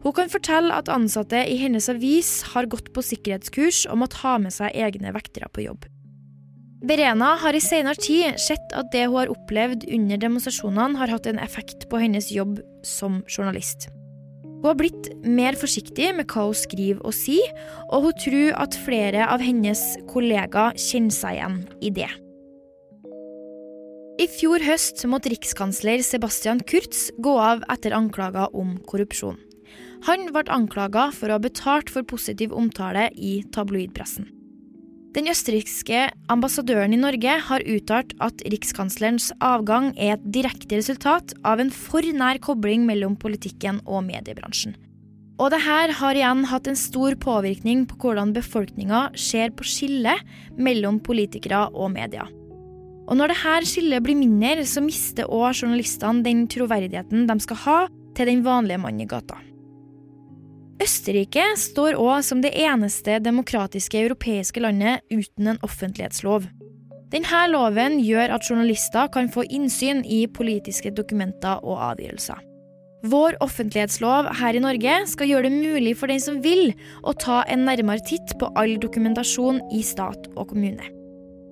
Hun 0.00 0.16
kan 0.16 0.32
fortelle 0.32 0.72
at 0.72 0.88
ansatte 0.88 1.42
i 1.44 1.58
hennes 1.60 1.90
avis 1.92 2.40
har 2.54 2.68
gått 2.72 2.88
på 2.94 3.04
sikkerhetskurs 3.04 3.84
og 3.90 4.00
måtte 4.00 4.20
ha 4.22 4.38
med 4.40 4.54
seg 4.54 4.72
egne 4.72 5.12
vektere 5.12 5.50
på 5.52 5.66
jobb. 5.66 5.84
Berena 6.80 7.34
har 7.42 7.52
i 7.52 7.60
senere 7.60 8.00
tid 8.00 8.38
sett 8.40 8.72
at 8.72 8.88
det 8.94 9.04
hun 9.10 9.18
har 9.18 9.32
opplevd 9.32 9.84
under 9.92 10.20
demonstrasjonene, 10.22 10.96
har 10.96 11.12
hatt 11.12 11.28
en 11.28 11.40
effekt 11.42 11.90
på 11.90 12.00
hennes 12.00 12.30
jobb 12.32 12.62
som 12.86 13.20
journalist. 13.28 13.90
Hun 14.60 14.70
har 14.70 14.78
blitt 14.80 15.10
mer 15.24 15.56
forsiktig 15.60 16.08
med 16.16 16.28
hva 16.32 16.46
hun 16.48 16.56
skriver 16.56 17.04
og 17.04 17.12
sier, 17.16 17.52
og 17.92 18.08
hun 18.08 18.16
tror 18.24 18.56
at 18.64 18.80
flere 18.86 19.28
av 19.28 19.44
hennes 19.44 19.84
kollegaer 20.08 20.80
kjenner 20.80 21.16
seg 21.16 21.36
igjen 21.36 21.60
i 21.84 21.92
det. 22.00 22.08
I 24.20 24.26
fjor 24.28 24.60
høst 24.64 25.00
måtte 25.08 25.32
rikskansler 25.32 26.02
Sebastian 26.04 26.60
Kurz 26.68 27.08
gå 27.24 27.36
av 27.40 27.64
etter 27.72 27.96
anklager 27.96 28.52
om 28.56 28.74
korrupsjon. 28.88 29.38
Han 30.08 30.28
ble 30.32 30.46
anklaga 30.48 31.10
for 31.12 31.28
å 31.28 31.36
ha 31.36 31.42
betalt 31.42 31.90
for 31.92 32.06
positiv 32.08 32.54
omtale 32.56 33.08
i 33.14 33.40
tabloidpressen. 33.52 34.28
Den 35.10 35.26
østerrikske 35.26 36.04
ambassadøren 36.30 36.92
i 36.94 37.00
Norge 37.00 37.32
har 37.48 37.64
uttalt 37.66 38.12
at 38.22 38.44
rikskanslerens 38.46 39.32
avgang 39.42 39.90
er 39.98 40.14
et 40.14 40.28
direkte 40.36 40.78
resultat 40.78 41.34
av 41.42 41.58
en 41.58 41.72
for 41.74 42.06
nær 42.14 42.38
kobling 42.38 42.84
mellom 42.86 43.16
politikken 43.18 43.82
og 43.90 44.04
mediebransjen. 44.06 44.76
Og 45.40 45.50
det 45.50 45.62
her 45.64 45.90
har 45.98 46.14
igjen 46.14 46.44
hatt 46.46 46.68
en 46.70 46.78
stor 46.78 47.16
påvirkning 47.18 47.86
på 47.90 47.98
hvordan 48.04 48.34
befolkninga 48.36 49.08
ser 49.18 49.50
på 49.56 49.66
skillet 49.66 50.22
mellom 50.60 51.00
politikere 51.02 51.66
og 51.72 51.90
media. 51.96 52.28
Og 53.10 53.18
når 53.18 53.34
dette 53.34 53.72
skillet 53.72 54.04
blir 54.04 54.20
mindre, 54.20 54.62
så 54.62 54.84
mister 54.84 55.26
òg 55.26 55.64
journalistene 55.64 56.22
den 56.22 56.46
troverdigheten 56.46 57.26
de 57.26 57.40
skal 57.42 57.64
ha 57.64 57.78
til 58.14 58.30
den 58.30 58.44
vanlige 58.46 58.78
mann 58.78 59.00
i 59.02 59.08
gata. 59.10 59.40
Østerrike 60.80 61.44
står 61.60 61.98
òg 62.00 62.22
som 62.24 62.40
det 62.40 62.54
eneste 62.56 63.18
demokratiske 63.20 64.00
europeiske 64.00 64.62
landet 64.64 65.04
uten 65.12 65.52
en 65.52 65.60
offentlighetslov. 65.66 66.46
Denne 67.12 67.40
loven 67.50 67.98
gjør 68.00 68.36
at 68.36 68.46
journalister 68.46 69.10
kan 69.12 69.28
få 69.32 69.44
innsyn 69.50 70.00
i 70.06 70.22
politiske 70.30 70.92
dokumenter 70.94 71.60
og 71.66 71.82
avgjørelser. 71.90 72.38
Vår 73.10 73.36
offentlighetslov 73.40 74.28
her 74.40 74.56
i 74.56 74.62
Norge 74.62 74.96
skal 75.08 75.30
gjøre 75.30 75.48
det 75.48 75.58
mulig 75.58 75.94
for 75.96 76.12
den 76.12 76.20
som 76.20 76.40
vil, 76.44 76.72
å 77.02 77.16
ta 77.16 77.42
en 77.48 77.64
nærmere 77.68 78.04
titt 78.04 78.36
på 78.40 78.48
all 78.60 78.76
dokumentasjon 78.80 79.62
i 79.72 79.80
stat 79.84 80.28
og 80.34 80.52
kommune. 80.52 80.84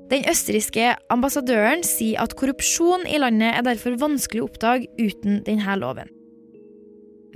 Den 0.08 0.24
østerrikske 0.28 0.94
ambassadøren 1.12 1.82
sier 1.84 2.20
at 2.22 2.36
korrupsjon 2.36 3.04
i 3.08 3.20
landet 3.20 3.58
er 3.58 3.64
derfor 3.66 3.98
vanskelig 4.00 4.44
å 4.44 4.48
oppdage 4.48 4.88
uten 5.00 5.42
denne 5.44 5.76
loven. 5.80 6.08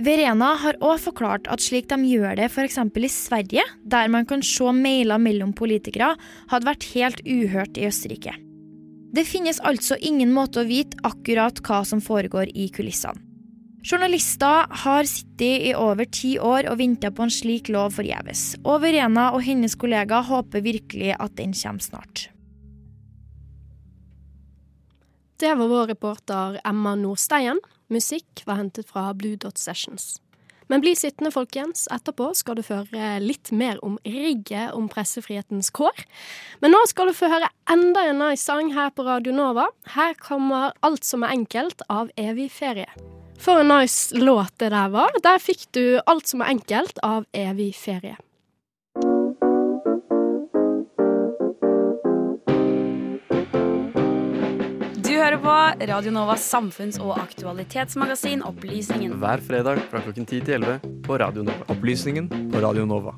Verena 0.03 0.49
har 0.59 0.75
òg 0.83 0.97
forklart 0.99 1.45
at 1.51 1.63
slik 1.63 1.87
de 1.87 1.95
gjør 2.09 2.35
det 2.35 2.49
f.eks. 2.49 2.79
i 2.81 3.09
Sverige, 3.11 3.63
der 3.87 4.09
man 4.11 4.25
kan 4.27 4.41
se 4.43 4.71
mailer 4.75 5.21
mellom 5.21 5.53
politikere, 5.55 6.15
hadde 6.51 6.67
vært 6.67 6.87
helt 6.91 7.21
uhørt 7.23 7.77
i 7.79 7.85
Østerrike. 7.87 8.33
Det 9.13 9.23
finnes 9.29 9.61
altså 9.63 9.95
ingen 10.01 10.33
måte 10.33 10.63
å 10.63 10.67
vite 10.67 10.97
akkurat 11.07 11.61
hva 11.63 11.83
som 11.87 12.01
foregår 12.03 12.51
i 12.51 12.67
kulissene. 12.73 13.21
Journalister 13.83 14.67
har 14.83 15.07
sittet 15.07 15.67
i 15.69 15.73
over 15.75 16.07
ti 16.07 16.37
år 16.39 16.69
og 16.71 16.77
venta 16.79 17.09
på 17.11 17.25
en 17.25 17.31
slik 17.31 17.67
lov 17.71 17.97
forgjeves, 17.97 18.53
og 18.63 18.79
Verena 18.83 19.33
og 19.35 19.43
hennes 19.43 19.75
kollega 19.75 20.21
håper 20.23 20.63
virkelig 20.63 21.11
at 21.19 21.35
den 21.35 21.51
kommer 21.51 21.83
snart. 21.83 22.29
Det 25.39 25.51
var 25.59 25.67
vår 25.67 25.89
reporter 25.91 26.59
Emma 26.63 26.95
Nordsteien. 26.95 27.59
Musikk 27.93 28.43
var 28.49 28.59
hentet 28.59 28.89
fra 28.89 29.11
Blue 29.13 29.37
Dot 29.39 29.61
Sessions. 29.61 30.17
Men 30.71 30.81
bli 30.81 30.95
sittende, 30.95 31.31
folkens. 31.31 31.87
Etterpå 31.91 32.31
skal 32.37 32.57
du 32.57 32.63
få 32.65 32.79
høre 32.81 33.19
litt 33.21 33.51
mer 33.53 33.77
om 33.85 33.97
rigget 34.07 34.73
om 34.73 34.87
pressefrihetens 34.89 35.69
kår. 35.75 36.05
Men 36.63 36.73
nå 36.73 36.79
skal 36.89 37.11
du 37.11 37.17
få 37.17 37.29
høre 37.31 37.51
enda 37.69 38.07
en 38.09 38.21
nice 38.23 38.45
sang 38.45 38.71
her 38.73 38.93
på 38.95 39.05
Radio 39.07 39.35
Nova. 39.35 39.67
Her 39.93 40.15
kommer 40.17 40.73
Alt 40.81 41.05
som 41.05 41.25
er 41.25 41.35
enkelt 41.35 41.83
av 41.93 42.11
Evig 42.17 42.49
ferie. 42.55 42.89
For 43.43 43.59
en 43.59 43.73
nice 43.73 44.15
låt 44.15 44.55
det 44.63 44.71
der 44.71 44.93
var. 44.93 45.11
Der 45.23 45.41
fikk 45.43 45.67
du 45.75 45.99
Alt 46.07 46.31
som 46.31 46.41
er 46.41 46.55
enkelt 46.55 47.01
av 47.03 47.27
Evig 47.35 47.73
ferie. 47.75 48.15
Hører 55.33 55.77
på 55.77 55.85
Radio 55.89 56.11
Novas 56.13 56.43
samfunns- 56.45 56.99
og 57.01 57.15
aktualitetsmagasin 57.17 58.43
Opplysningen. 58.45 59.15
Hver 59.17 59.41
fredag 59.41 59.79
fra 59.89 60.01
klokken 60.03 60.27
10 60.27 60.41
til 60.45 60.53
11 60.59 61.01
på 61.07 61.17
Radio 61.17 61.43
Nova. 61.43 61.65
Opplysningen 61.73 62.27
på 62.29 62.61
Radio 62.61 62.85
Nova. 62.85 63.15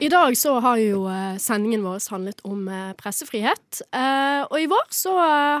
I 0.00 0.08
dag 0.08 0.36
så 0.36 0.56
har 0.64 0.80
jo 0.80 1.04
eh, 1.12 1.36
sendingen 1.38 1.84
vår 1.84 2.00
handlet 2.10 2.40
om 2.48 2.64
eh, 2.68 2.94
pressefrihet. 2.96 3.84
Eh, 3.92 4.40
og 4.48 4.56
i 4.58 4.66
vår 4.72 4.88
så 4.96 5.12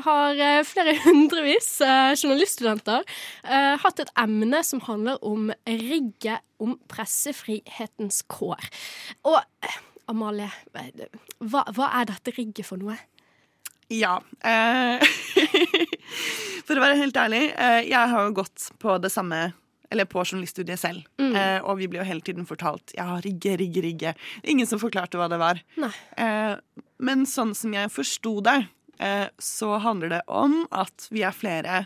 har 0.08 0.64
flere 0.64 0.96
hundrevis 1.04 1.76
journaliststudenter 2.16 3.04
hatt 3.84 4.00
et 4.00 4.10
emne 4.18 4.64
som 4.64 4.80
handler 4.88 5.20
om 5.20 5.52
rigget 5.68 6.40
om 6.62 6.78
pressefrihetens 6.88 8.24
kår. 8.32 8.70
Og 9.28 9.38
Amalie, 10.10 10.50
hva, 10.72 11.64
hva 11.70 11.88
er 12.00 12.08
dette 12.10 12.34
rigget 12.36 12.66
for 12.66 12.80
noe? 12.80 12.96
Ja. 13.92 14.16
Eh, 14.40 15.02
for 16.66 16.78
å 16.78 16.84
være 16.84 17.00
helt 17.00 17.18
ærlig, 17.18 17.42
eh, 17.52 17.80
jeg 17.90 18.12
har 18.12 18.28
jo 18.28 18.38
gått 18.42 18.70
på 18.82 18.96
det 19.02 19.12
samme 19.12 19.50
eller 19.92 20.08
på 20.08 20.24
journaliststudiet 20.24 20.80
selv. 20.80 21.04
Mm. 21.20 21.34
Eh, 21.36 21.58
og 21.68 21.76
vi 21.82 21.88
ble 21.92 22.00
jo 22.00 22.08
hele 22.08 22.24
tiden 22.24 22.48
fortalt 22.48 22.94
ja, 22.96 23.10
rigge, 23.24 23.58
rigge, 23.60 23.82
rigge. 23.84 24.14
Ingen 24.48 24.68
som 24.68 24.80
forklarte 24.80 25.20
hva 25.20 25.28
det 25.28 25.40
var. 25.42 25.60
Eh, 26.16 26.54
men 27.04 27.26
sånn 27.28 27.52
som 27.58 27.74
jeg 27.76 27.92
forsto 27.92 28.38
det, 28.46 28.58
eh, 29.04 29.26
så 29.36 29.76
handler 29.84 30.16
det 30.16 30.22
om 30.32 30.62
at 30.72 31.10
vi 31.12 31.26
er 31.28 31.36
flere 31.36 31.84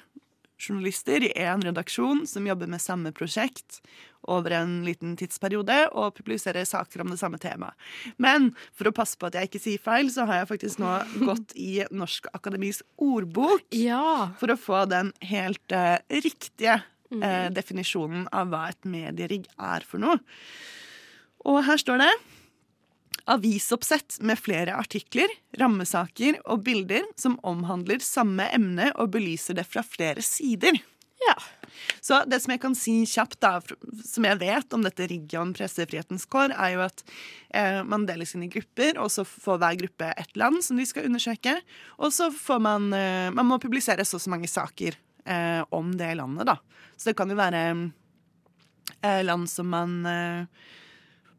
journalister 0.57 1.27
i 1.27 1.35
én 1.37 1.65
redaksjon 1.67 2.23
som 2.31 2.47
jobber 2.49 2.71
med 2.71 2.81
samme 2.81 3.13
prosjekt 3.17 3.83
over 4.33 4.57
en 4.59 4.79
liten 4.87 5.15
tidsperiode 5.19 5.79
og 5.93 6.15
publiserer 6.19 6.67
saker 6.69 7.05
om 7.05 7.13
det 7.13 7.21
samme 7.21 7.41
temaet. 7.43 7.77
Men 8.23 8.51
for 8.77 8.91
å 8.91 8.95
passe 8.97 9.19
på 9.19 9.29
at 9.29 9.39
jeg 9.39 9.51
ikke 9.51 9.63
sier 9.63 9.83
feil, 9.83 10.11
så 10.13 10.27
har 10.29 10.43
jeg 10.43 10.51
faktisk 10.55 10.83
nå 10.83 10.93
gått 11.29 11.57
i 11.59 11.81
Norsk 11.95 12.31
Akademis 12.37 12.83
ordbok 13.03 13.67
ja. 13.77 14.33
for 14.41 14.53
å 14.53 14.61
få 14.61 14.85
den 14.91 15.13
helt 15.27 15.75
uh, 15.75 15.99
riktige 16.11 16.81
eh, 17.11 17.49
definisjonen 17.55 18.27
av 18.35 18.51
hva 18.53 18.67
et 18.73 18.89
medierigg 18.89 19.47
er 19.57 19.87
for 19.87 20.03
noe. 20.03 20.19
Og 21.47 21.63
her 21.67 21.79
står 21.81 22.03
det 22.03 22.11
avisoppsett 23.27 24.21
med 24.23 24.39
flere 24.39 24.75
artikler, 24.79 25.31
rammesaker 25.59 26.39
og 26.47 26.63
bilder 26.67 27.07
som 27.19 27.39
omhandler 27.47 28.03
samme 28.05 28.47
emne 28.55 28.93
og 28.95 29.11
belyser 29.17 29.59
det 29.59 29.67
fra 29.69 29.83
flere 29.87 30.23
sider. 30.25 30.79
Ja. 31.25 31.37
Så 32.01 32.19
det 32.29 32.39
som 32.43 32.53
jeg 32.55 32.61
kan 32.63 32.77
si 32.79 32.95
kjapt, 33.09 33.39
da, 33.43 33.59
som 34.05 34.27
jeg 34.29 34.39
vet 34.41 34.77
om 34.77 34.85
dette 34.85 35.09
rigget 35.11 35.39
om 35.41 35.53
pressefrihetens 35.57 36.27
kår, 36.31 36.55
er 36.55 36.75
jo 36.77 36.85
at 36.87 37.03
eh, 37.51 37.81
man 37.89 38.07
deles 38.09 38.35
inn 38.37 38.47
i 38.47 38.51
grupper, 38.53 39.01
og 39.03 39.11
så 39.13 39.25
får 39.27 39.61
hver 39.63 39.81
gruppe 39.83 40.13
ett 40.13 40.37
land 40.39 40.63
som 40.65 40.79
de 40.81 40.87
skal 40.89 41.09
undersøke. 41.09 41.57
Og 41.99 42.15
så 42.15 42.31
får 42.35 42.63
man 42.63 42.89
eh, 42.97 43.29
Man 43.35 43.49
må 43.51 43.61
publisere 43.63 44.05
så 44.05 44.17
og 44.17 44.25
så 44.25 44.33
mange 44.33 44.49
saker 44.49 44.97
eh, 45.27 45.63
om 45.75 45.93
det 45.99 46.15
landet, 46.17 46.49
da. 46.49 46.59
Så 46.97 47.11
det 47.11 47.17
kan 47.19 47.31
jo 47.33 47.39
være 47.39 47.63
eh, 49.03 49.23
land 49.27 49.51
som 49.51 49.69
man 49.73 49.99
eh, 50.09 50.71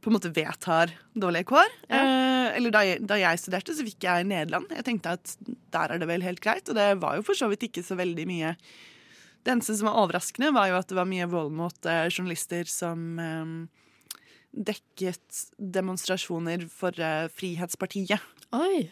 på 0.03 0.11
en 0.11 0.17
måte 0.17 0.33
vet 0.35 0.69
har 0.69 0.93
dårlige 1.17 1.49
kår. 1.49 1.71
Ja. 1.87 2.03
Eh, 2.03 2.51
eller 2.57 2.73
da 2.73 2.83
jeg, 2.85 3.01
da 3.07 3.17
jeg 3.19 3.41
studerte, 3.41 3.73
så 3.75 3.85
fikk 3.87 4.05
jeg 4.07 4.27
Nederland. 4.29 4.69
Jeg 4.73 4.85
tenkte 4.87 5.15
at 5.17 5.33
der 5.73 5.95
er 5.95 6.01
det 6.01 6.07
vel 6.09 6.23
helt 6.25 6.43
greit, 6.43 6.67
og 6.69 6.77
det 6.77 6.91
var 7.01 7.17
jo 7.17 7.25
for 7.27 7.37
så 7.37 7.49
vidt 7.51 7.65
ikke 7.67 7.83
så 7.85 7.97
veldig 7.99 8.27
mye 8.29 8.53
Det 9.47 9.53
eneste 9.53 9.77
som 9.79 9.87
var 9.87 10.01
overraskende, 10.01 10.49
var 10.51 10.67
jo 10.67 10.75
at 10.75 10.89
det 10.89 10.95
var 10.97 11.07
mye 11.07 11.23
vold 11.31 11.53
mot 11.55 11.85
eh, 11.87 12.09
journalister 12.11 12.67
som 12.67 13.05
eh, 13.15 13.53
dekket 14.51 15.45
demonstrasjoner 15.55 16.65
for 16.67 16.99
eh, 16.99 17.29
Frihetspartiet. 17.31 18.25
Oi. 18.51 18.89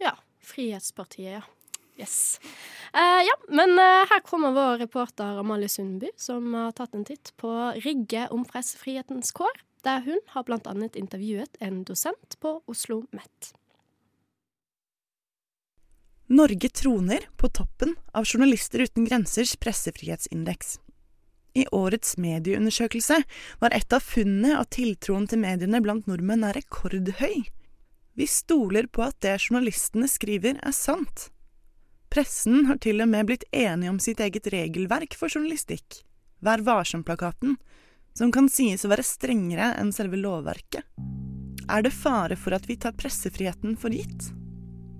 Ja. 0.00 0.14
Frihetspartiet, 0.40 1.42
ja. 1.42 1.42
Yes. 2.00 2.40
Eh, 2.94 3.20
ja, 3.28 3.36
men 3.52 3.76
eh, 3.76 4.08
her 4.08 4.24
kommer 4.24 4.56
vår 4.56 4.78
reporter 4.86 5.42
Amalie 5.44 5.68
Sundby, 5.68 6.14
som 6.16 6.56
har 6.56 6.72
tatt 6.72 6.96
en 6.96 7.04
titt 7.04 7.34
på 7.36 7.52
Rigge 7.84 8.30
om 8.32 8.48
pressefrihetens 8.48 9.36
kår, 9.36 9.60
der 9.84 10.00
hun 10.08 10.24
har 10.32 10.48
annet 10.72 10.96
intervjuet 10.96 11.60
en 11.60 11.82
dosent 11.84 12.40
på 12.40 12.62
Oslo 12.64 13.02
MET. 13.12 13.52
Norge 16.28 16.68
troner 16.68 17.24
på 17.36 17.48
toppen 17.48 17.94
av 18.12 18.24
Journalister 18.24 18.78
uten 18.78 19.04
grensers 19.04 19.56
pressefrihetsindeks. 19.56 20.78
I 21.54 21.64
årets 21.72 22.18
medieundersøkelse 22.20 23.22
var 23.62 23.72
et 23.72 23.92
av 23.96 24.04
funnene 24.04 24.58
at 24.60 24.70
tiltroen 24.76 25.24
til 25.30 25.40
mediene 25.40 25.80
blant 25.80 26.06
nordmenn 26.06 26.44
er 26.44 26.58
rekordhøy. 26.60 27.48
Vi 28.18 28.26
stoler 28.28 28.90
på 28.92 29.06
at 29.06 29.16
det 29.24 29.38
journalistene 29.40 30.08
skriver, 30.10 30.60
er 30.60 30.76
sant. 30.76 31.30
Pressen 32.12 32.66
har 32.68 32.76
til 32.84 33.00
og 33.00 33.08
med 33.08 33.28
blitt 33.28 33.48
enig 33.48 33.88
om 33.88 34.00
sitt 34.02 34.20
eget 34.20 34.52
regelverk 34.52 35.16
for 35.16 35.32
journalistikk, 35.32 36.02
Vær 36.44 36.62
varsom-plakaten, 36.62 37.56
som 38.14 38.30
kan 38.34 38.46
sies 38.52 38.84
å 38.84 38.92
være 38.92 39.06
strengere 39.06 39.72
enn 39.80 39.90
selve 39.96 40.20
lovverket. 40.20 40.84
Er 41.68 41.82
det 41.84 41.96
fare 41.96 42.36
for 42.36 42.54
at 42.54 42.68
vi 42.68 42.78
tar 42.80 42.94
pressefriheten 43.00 43.74
for 43.80 43.96
gitt? 43.96 44.30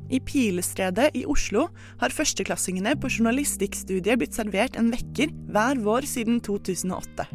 I 0.09 0.21
Pilestredet 0.25 1.11
i 1.19 1.25
Oslo 1.29 1.67
har 2.01 2.15
førsteklassingene 2.15 2.95
på 3.01 3.11
journalistikkstudiet 3.13 4.21
blitt 4.21 4.37
servert 4.37 4.79
en 4.81 4.91
vekker 4.95 5.35
hver 5.53 5.81
vår 5.85 6.09
siden 6.09 6.41
2008. 6.45 7.29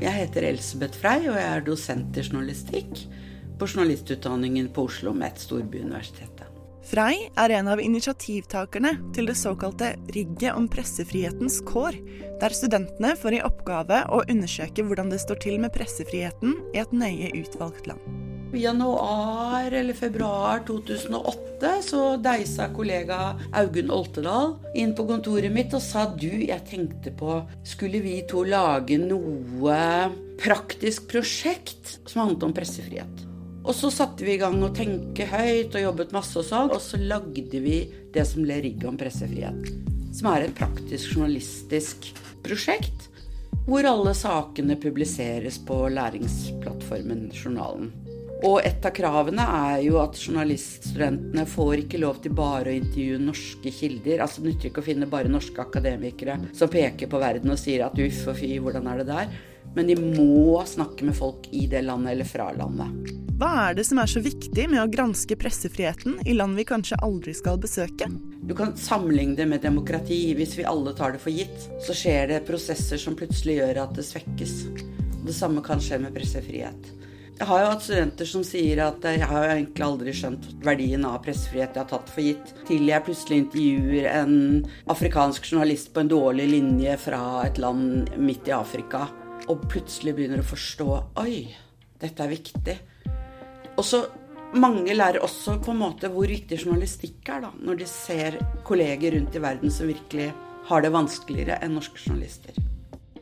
Jeg 0.00 0.16
heter 0.16 0.46
Elsebeth 0.48 1.00
Frei, 1.00 1.18
og 1.28 1.36
jeg 1.36 1.48
er 1.48 1.64
dosent 1.64 2.16
i 2.16 2.24
journalistikk 2.24 3.04
på 3.60 3.68
journalistutdanningen 3.68 4.70
på 4.72 4.86
Oslo 4.88 5.12
med 5.16 5.34
et 5.34 5.42
storbyuniversitetet. 5.44 6.46
Frei 6.90 7.28
er 7.38 7.52
en 7.54 7.68
av 7.68 7.80
initiativtakerne 7.80 8.94
til 9.14 9.28
det 9.28 9.36
såkalte 9.38 9.92
Rigget 10.16 10.56
om 10.56 10.64
pressefrihetens 10.72 11.60
kår, 11.68 11.98
der 12.40 12.56
studentene 12.56 13.12
får 13.20 13.36
i 13.36 13.44
oppgave 13.46 14.00
å 14.08 14.24
undersøke 14.24 14.88
hvordan 14.88 15.12
det 15.12 15.20
står 15.22 15.44
til 15.44 15.60
med 15.60 15.74
pressefriheten 15.76 16.56
i 16.72 16.80
et 16.80 16.96
nøye 16.96 17.30
utvalgt 17.42 17.92
land. 17.92 18.29
I 18.52 18.62
januar 18.62 19.72
eller 19.72 19.94
februar 19.94 20.62
2008 20.66 21.82
så 21.82 22.16
deisa 22.16 22.66
kollega 22.74 23.38
Augunn 23.52 23.90
Oltedal 23.94 24.56
inn 24.74 24.94
på 24.98 25.06
kontoret 25.06 25.52
mitt 25.54 25.74
og 25.76 25.82
sa 25.84 26.08
du, 26.10 26.32
jeg 26.48 26.64
tenkte 26.66 27.12
på 27.14 27.36
Skulle 27.62 28.00
vi 28.02 28.16
to 28.26 28.42
lage 28.48 28.98
noe 28.98 29.76
praktisk 30.40 31.06
prosjekt 31.12 32.00
som 32.10 32.24
handlet 32.24 32.48
om 32.48 32.56
pressefrihet? 32.56 33.22
Og 33.60 33.76
så 33.76 33.92
satte 33.94 34.26
vi 34.26 34.34
i 34.34 34.40
gang 34.40 34.58
å 34.66 34.72
tenke 34.74 35.28
høyt 35.30 35.76
og 35.76 35.84
jobbet 35.84 36.14
masse 36.16 36.34
og 36.40 36.48
sånn, 36.48 36.74
og 36.74 36.82
så 36.82 36.98
lagde 36.98 37.62
vi 37.62 37.84
det 38.10 38.26
som 38.26 38.42
ble 38.42 38.58
rigget 38.64 38.88
om 38.90 38.98
pressefrihet. 38.98 39.70
Som 40.16 40.32
er 40.32 40.48
et 40.48 40.58
praktisk 40.58 41.14
journalistisk 41.14 42.10
prosjekt 42.42 43.06
hvor 43.68 43.86
alle 43.86 44.16
sakene 44.16 44.74
publiseres 44.80 45.60
på 45.62 45.84
læringsplattformen 45.92 47.28
Journalen. 47.30 47.92
Og 48.40 48.62
et 48.64 48.86
av 48.88 48.92
kravene 48.96 49.44
er 49.44 49.82
jo 49.84 49.98
at 50.00 50.16
journaliststudentene 50.16 51.44
får 51.48 51.82
ikke 51.82 52.00
lov 52.00 52.22
til 52.24 52.32
bare 52.36 52.72
å 52.72 52.78
intervjue 52.78 53.20
norske 53.20 53.72
kilder. 53.74 54.22
Altså 54.24 54.40
Det 54.40 54.54
nytter 54.54 54.70
ikke 54.70 54.80
å 54.80 54.86
finne 54.86 55.08
bare 55.10 55.32
norske 55.32 55.60
akademikere 55.60 56.38
som 56.56 56.72
peker 56.72 57.10
på 57.10 57.20
verden 57.20 57.52
og 57.52 57.60
sier 57.60 57.84
at 57.84 58.00
uff 58.00 58.22
og 58.32 58.38
fy, 58.40 58.54
hvordan 58.62 58.88
er 58.88 59.02
det 59.02 59.08
der? 59.10 59.34
Men 59.76 59.90
de 59.90 59.96
må 60.00 60.62
snakke 60.66 61.04
med 61.06 61.14
folk 61.18 61.50
i 61.54 61.66
det 61.70 61.84
landet 61.84 62.14
eller 62.14 62.28
fra 62.28 62.48
landet. 62.56 63.10
Hva 63.40 63.50
er 63.68 63.76
det 63.76 63.86
som 63.88 64.00
er 64.02 64.08
så 64.10 64.20
viktig 64.20 64.66
med 64.68 64.82
å 64.82 64.88
granske 64.90 65.36
pressefriheten 65.40 66.18
i 66.28 66.34
land 66.36 66.58
vi 66.60 66.66
kanskje 66.68 66.98
aldri 67.04 67.32
skal 67.36 67.60
besøke? 67.60 68.08
Du 68.44 68.52
kan 68.56 68.74
sammenligne 68.76 69.36
det 69.38 69.46
med 69.48 69.62
demokrati. 69.64 70.18
Hvis 70.36 70.56
vi 70.58 70.66
alle 70.68 70.92
tar 70.96 71.14
det 71.14 71.22
for 71.22 71.32
gitt, 71.32 71.68
så 71.86 71.96
skjer 71.96 72.32
det 72.32 72.42
prosesser 72.48 73.00
som 73.00 73.16
plutselig 73.16 73.60
gjør 73.60 73.84
at 73.84 73.94
det 73.96 74.04
svekkes. 74.08 74.56
Det 75.24 75.36
samme 75.36 75.64
kan 75.64 75.80
skje 75.80 76.00
med 76.02 76.12
pressefrihet. 76.16 76.90
Jeg 77.40 77.48
har 77.48 77.62
jo 77.62 77.68
hatt 77.70 77.84
studenter 77.86 78.28
som 78.28 78.42
sier 78.44 78.82
at 78.84 79.04
jeg 79.08 79.24
har 79.24 79.46
egentlig 79.54 79.84
aldri 79.86 80.12
skjønt 80.12 80.44
verdien 80.60 81.06
av 81.08 81.22
pressefrihet 81.24 81.72
jeg 81.72 81.80
har 81.80 81.88
tatt 81.88 82.10
for 82.12 82.20
gitt, 82.20 82.50
til 82.68 82.84
jeg 82.84 83.04
plutselig 83.06 83.38
intervjuer 83.40 84.08
en 84.10 84.34
afrikansk 84.92 85.48
journalist 85.48 85.88
på 85.94 86.02
en 86.02 86.10
dårlig 86.12 86.50
linje 86.50 86.98
fra 87.00 87.22
et 87.46 87.56
land 87.62 88.12
midt 88.20 88.50
i 88.50 88.52
Afrika, 88.52 89.06
og 89.48 89.64
plutselig 89.72 90.12
begynner 90.18 90.44
å 90.44 90.50
forstå 90.50 90.90
Oi, 91.24 91.38
dette 92.04 92.26
er 92.26 92.34
viktig. 92.34 92.76
Og 93.72 93.86
så 93.88 94.02
mange 94.60 94.92
lærer 94.92 95.24
også 95.24 95.56
på 95.64 95.72
en 95.72 95.80
måte 95.80 96.12
hvor 96.12 96.28
viktig 96.28 96.60
journalistikk 96.60 97.24
er, 97.24 97.46
da, 97.46 97.54
når 97.56 97.80
de 97.80 97.88
ser 97.88 98.36
kolleger 98.68 99.16
rundt 99.16 99.40
i 99.40 99.46
verden 99.48 99.72
som 99.72 99.88
virkelig 99.88 100.28
har 100.68 100.84
det 100.84 100.92
vanskeligere 100.92 101.56
enn 101.64 101.80
norske 101.80 102.04
journalister. 102.04 102.60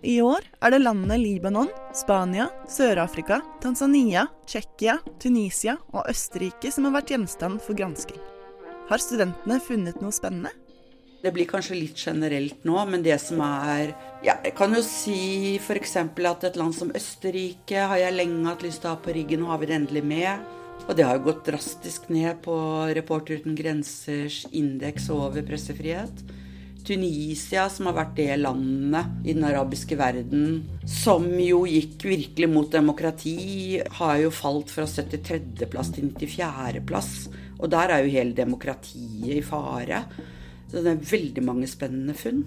I 0.07 0.21
år 0.23 0.45
er 0.63 0.71
det 0.71 0.79
landene 0.79 1.17
Libanon, 1.19 1.71
Spania, 1.97 2.47
Sør-Afrika, 2.71 3.41
Tanzania, 3.59 4.29
Tsjekkia, 4.47 5.01
Tunisia 5.19 5.75
og 5.91 6.07
Østerrike 6.13 6.71
som 6.71 6.87
har 6.87 7.01
vært 7.01 7.11
gjenstand 7.17 7.59
for 7.65 7.75
gransking. 7.75 8.21
Har 8.89 9.03
studentene 9.03 9.59
funnet 9.59 9.99
noe 9.99 10.15
spennende? 10.15 10.55
Det 11.19 11.33
blir 11.35 11.49
kanskje 11.51 11.81
litt 11.81 11.99
generelt 11.99 12.63
nå, 12.63 12.79
men 12.87 13.03
det 13.03 13.17
som 13.19 13.41
er 13.43 13.91
ja, 14.23 14.37
Jeg 14.45 14.55
kan 14.55 14.71
jo 14.71 14.85
si 14.87 15.59
f.eks. 15.59 15.97
at 15.99 16.47
et 16.47 16.59
land 16.61 16.77
som 16.79 16.95
Østerrike 16.95 17.89
har 17.91 17.99
jeg 17.99 18.15
lenge 18.15 18.47
hatt 18.47 18.63
lyst 18.63 18.85
til 18.85 18.93
å 18.93 18.95
ha 18.95 19.03
på 19.03 19.17
ryggen, 19.17 19.43
og 19.43 19.51
har 19.51 19.59
vi 19.59 19.71
det 19.73 19.81
endelig 19.81 20.05
med. 20.07 20.47
Og 20.87 20.95
det 20.95 21.09
har 21.09 21.19
jo 21.19 21.27
gått 21.27 21.49
drastisk 21.51 22.07
ned 22.07 22.39
på 22.47 22.55
Reporter 22.95 23.43
uten 23.43 23.59
grensers 23.59 24.45
indeks 24.55 25.11
over 25.11 25.43
pressefrihet. 25.43 26.23
Tunisia, 26.89 27.67
som 27.69 27.91
har 27.91 27.99
vært 27.99 28.15
det 28.17 28.39
landet 28.41 29.29
i 29.29 29.35
den 29.37 29.45
arabiske 29.45 29.99
verden 29.99 30.63
som 30.89 31.27
jo 31.43 31.65
gikk 31.69 32.07
virkelig 32.09 32.49
mot 32.49 32.71
demokrati, 32.73 33.77
har 33.99 34.17
jo 34.23 34.33
falt 34.33 34.73
fra 34.73 34.87
73.-plass 34.89 35.93
til 35.99 36.09
94.-plass. 36.15 37.13
Og 37.59 37.69
der 37.75 37.93
er 37.93 38.05
jo 38.05 38.15
hele 38.15 38.37
demokratiet 38.37 39.37
i 39.37 39.45
fare. 39.45 40.05
Så 40.69 40.83
det 40.85 40.93
er 40.93 41.07
veldig 41.11 41.45
mange 41.45 41.69
spennende 41.69 42.17
funn. 42.17 42.43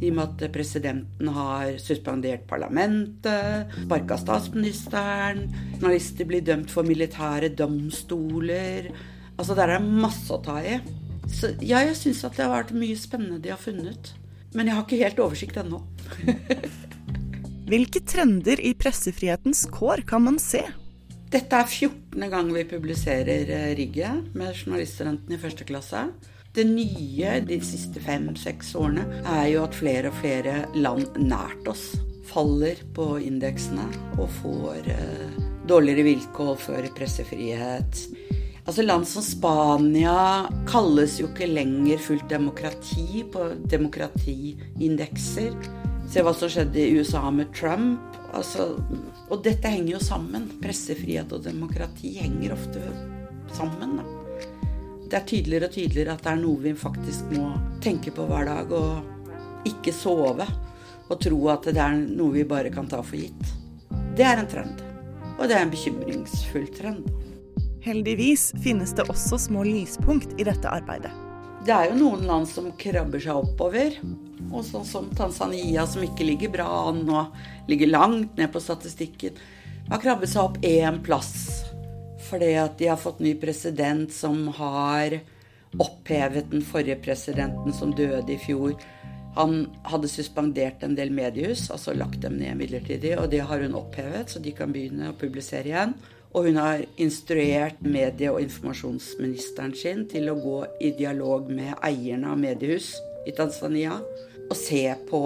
I 0.00 0.08
og 0.10 0.16
med 0.16 0.24
at 0.24 0.52
presidenten 0.52 1.32
har 1.34 1.74
suspendert 1.82 2.46
parlamentet, 2.48 3.74
sparka 3.84 4.16
statsministeren, 4.20 5.46
journalister 5.74 6.28
blir 6.28 6.44
dømt 6.46 6.72
for 6.72 6.88
militære 6.88 7.52
domstoler. 7.56 8.88
Altså 9.38 9.56
der 9.56 9.74
er 9.74 9.78
det 9.78 10.00
masse 10.00 10.32
å 10.32 10.40
ta 10.44 10.58
i. 10.64 10.78
Så 11.28 11.52
ja, 11.60 11.82
jeg 11.86 11.96
syns 11.98 12.24
at 12.26 12.36
det 12.38 12.46
har 12.46 12.54
vært 12.54 12.74
mye 12.76 12.96
spennende 12.98 13.40
de 13.44 13.52
har 13.52 13.60
funnet. 13.60 14.12
Men 14.56 14.68
jeg 14.68 14.78
har 14.78 14.86
ikke 14.86 15.02
helt 15.02 15.22
oversikt 15.22 15.60
ennå. 15.60 15.82
Hvilke 17.68 18.00
trender 18.08 18.60
i 18.64 18.72
pressefrihetens 18.78 19.66
kår 19.72 20.06
kan 20.08 20.24
man 20.24 20.38
se? 20.40 20.62
Dette 21.28 21.58
er 21.60 21.68
14. 21.68 22.24
gang 22.32 22.48
vi 22.54 22.64
publiserer 22.64 23.50
eh, 23.52 23.70
rigget 23.76 24.30
med 24.32 24.54
journaliststudentene 24.56 25.36
i 25.36 25.42
første 25.42 25.66
klasse. 25.68 26.06
Det 26.56 26.64
nye 26.64 27.34
de 27.44 27.58
siste 27.60 28.00
fem-seks 28.00 28.72
årene 28.80 29.04
er 29.20 29.50
jo 29.52 29.66
at 29.66 29.76
flere 29.76 30.08
og 30.08 30.16
flere 30.22 30.62
land 30.80 31.20
nært 31.20 31.68
oss 31.68 31.90
faller 32.28 32.80
på 32.96 33.18
indeksene 33.24 33.84
og 34.16 34.26
får 34.40 34.88
uh, 34.88 35.38
dårligere 35.68 36.06
vilkår 36.08 36.56
for 36.60 36.88
pressefrihet. 36.96 38.02
Altså 38.68 38.82
Land 38.82 39.06
som 39.08 39.22
Spania 39.24 40.44
kalles 40.68 41.14
jo 41.22 41.30
ikke 41.30 41.46
lenger 41.48 42.00
fullt 42.04 42.26
demokrati 42.28 43.22
på 43.32 43.46
demokratiindekser. 43.64 45.54
Se 46.12 46.20
hva 46.20 46.34
som 46.36 46.50
skjedde 46.52 46.82
i 46.82 46.98
USA 46.98 47.22
med 47.32 47.48
Trump. 47.56 48.18
Altså, 48.36 48.74
og 49.32 49.40
dette 49.46 49.72
henger 49.72 49.94
jo 49.94 50.00
sammen. 50.04 50.44
Pressefrihet 50.60 51.32
og 51.32 51.46
demokrati 51.46 52.10
henger 52.18 52.52
ofte 52.58 52.82
sammen. 53.56 54.02
Da. 54.02 54.04
Det 55.08 55.16
er 55.16 55.24
tydeligere 55.32 55.70
og 55.70 55.76
tydeligere 55.78 56.16
at 56.18 56.26
det 56.26 56.32
er 56.34 56.42
noe 56.42 56.60
vi 56.66 56.74
faktisk 56.76 57.32
må 57.38 57.54
tenke 57.80 58.12
på 58.12 58.26
hver 58.28 58.50
dag. 58.50 58.74
Og 58.76 59.64
ikke 59.72 59.96
sove 59.96 60.44
og 61.08 61.16
tro 61.24 61.40
at 61.54 61.70
det 61.72 61.80
er 61.86 61.96
noe 62.04 62.36
vi 62.36 62.44
bare 62.52 62.74
kan 62.74 62.92
ta 62.92 63.00
for 63.00 63.16
gitt. 63.16 63.56
Det 64.12 64.28
er 64.28 64.44
en 64.44 64.52
trend. 64.52 64.84
Og 65.38 65.48
det 65.48 65.56
er 65.56 65.64
en 65.64 65.72
bekymringsfull 65.72 66.68
trend. 66.76 67.08
Heldigvis 67.84 68.50
finnes 68.62 68.92
det 68.98 69.06
også 69.06 69.38
små 69.38 69.62
lyspunkt 69.66 70.34
i 70.40 70.46
dette 70.46 70.70
arbeidet. 70.70 71.12
Det 71.66 71.74
er 71.74 71.90
jo 71.90 71.98
noen 71.98 72.24
land 72.26 72.48
som 72.50 72.70
krabber 72.80 73.22
seg 73.22 73.38
oppover. 73.38 73.94
Og 74.48 74.64
sånn 74.64 74.86
som 74.88 75.08
Tanzania, 75.14 75.84
som 75.86 76.02
ikke 76.06 76.26
ligger 76.26 76.52
bra 76.54 76.68
an 76.88 77.02
nå, 77.06 77.24
ligger 77.68 77.90
langt 77.92 78.38
ned 78.38 78.50
på 78.54 78.62
statistikken, 78.62 79.38
har 79.88 80.02
krabbet 80.02 80.32
seg 80.32 80.44
opp 80.44 80.60
én 80.64 81.00
plass. 81.04 81.34
Fordi 82.28 82.54
at 82.60 82.78
de 82.80 82.90
har 82.90 83.00
fått 83.00 83.22
ny 83.24 83.34
president 83.40 84.12
som 84.14 84.46
har 84.58 85.18
opphevet 85.78 86.50
den 86.50 86.64
forrige 86.64 86.98
presidenten 87.04 87.74
som 87.76 87.94
døde 87.96 88.32
i 88.32 88.40
fjor. 88.40 88.74
Han 89.36 89.66
hadde 89.86 90.10
suspendert 90.10 90.82
en 90.82 90.96
del 90.98 91.12
mediehus, 91.14 91.68
altså 91.70 91.94
lagt 91.94 92.22
dem 92.24 92.40
ned 92.40 92.58
midlertidig, 92.58 93.14
og 93.20 93.28
det 93.30 93.44
har 93.46 93.62
hun 93.62 93.76
opphevet, 93.78 94.32
så 94.32 94.42
de 94.42 94.54
kan 94.56 94.72
begynne 94.74 95.12
å 95.12 95.18
publisere 95.20 95.70
igjen. 95.70 95.94
Og 96.36 96.48
hun 96.48 96.58
har 96.60 96.84
instruert 97.00 97.80
medie- 97.80 98.32
og 98.32 98.42
informasjonsministeren 98.44 99.74
sin 99.74 100.04
til 100.10 100.28
å 100.28 100.38
gå 100.38 100.58
i 100.84 100.92
dialog 100.98 101.48
med 101.50 101.74
eierne 101.80 102.34
av 102.34 102.40
mediehus 102.40 102.92
i 103.26 103.32
Tanzania 103.36 103.96
og 104.48 104.56
se 104.56 104.84
på 105.08 105.22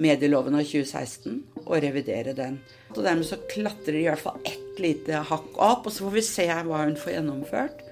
medieloven 0.00 0.56
av 0.56 0.64
2016 0.64 1.42
og 1.66 1.76
revidere 1.84 2.34
den. 2.36 2.58
Og 2.96 3.02
dermed 3.04 3.28
så 3.28 3.38
klatrer 3.52 3.96
de 3.96 4.02
i 4.04 4.08
hvert 4.08 4.24
fall 4.24 4.40
ett 4.48 4.80
lite 4.80 5.20
hakk 5.28 5.60
opp, 5.60 5.86
og 5.86 5.92
så 5.92 6.06
får 6.06 6.16
vi 6.16 6.24
se 6.24 6.48
hva 6.48 6.84
hun 6.86 6.96
får 6.98 7.18
gjennomført. 7.18 7.84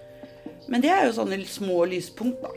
Men 0.68 0.84
det 0.84 0.92
er 0.92 1.06
jo 1.06 1.16
sånne 1.20 1.40
små 1.48 1.82
lyspunkt, 1.88 2.40
da. 2.44 2.52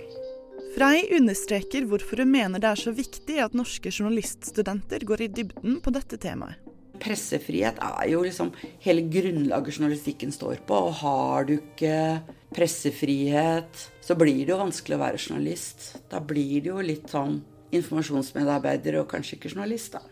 Frei 0.72 1.04
understreker 1.18 1.84
hvorfor 1.90 2.24
hun 2.24 2.32
mener 2.32 2.62
det 2.64 2.70
er 2.70 2.80
så 2.80 2.94
viktig 2.96 3.42
at 3.44 3.56
norske 3.58 3.92
journaliststudenter 3.92 5.04
går 5.08 5.26
i 5.26 5.32
dybden 5.42 5.82
på 5.84 5.92
dette 5.92 6.20
temaet. 6.22 6.61
Pressefrihet 7.02 7.80
er 7.82 8.08
jo 8.12 8.22
liksom 8.26 8.52
hele 8.84 9.06
grunnlaget 9.10 9.80
journalistikken 9.80 10.34
står 10.34 10.62
på. 10.68 10.78
Og 10.88 10.98
har 11.02 11.48
du 11.50 11.56
ikke 11.58 12.22
pressefrihet, 12.56 13.86
så 14.04 14.18
blir 14.20 14.44
det 14.44 14.54
jo 14.54 14.60
vanskelig 14.62 14.98
å 14.98 15.04
være 15.04 15.22
journalist. 15.22 15.88
Da 16.12 16.22
blir 16.22 16.62
det 16.62 16.72
jo 16.74 16.82
litt 16.86 17.12
sånn 17.12 17.40
informasjonsmedarbeider 17.72 19.00
og 19.00 19.10
kanskje 19.12 19.38
ikke 19.38 19.54
journalist, 19.54 19.96
da. 19.96 20.04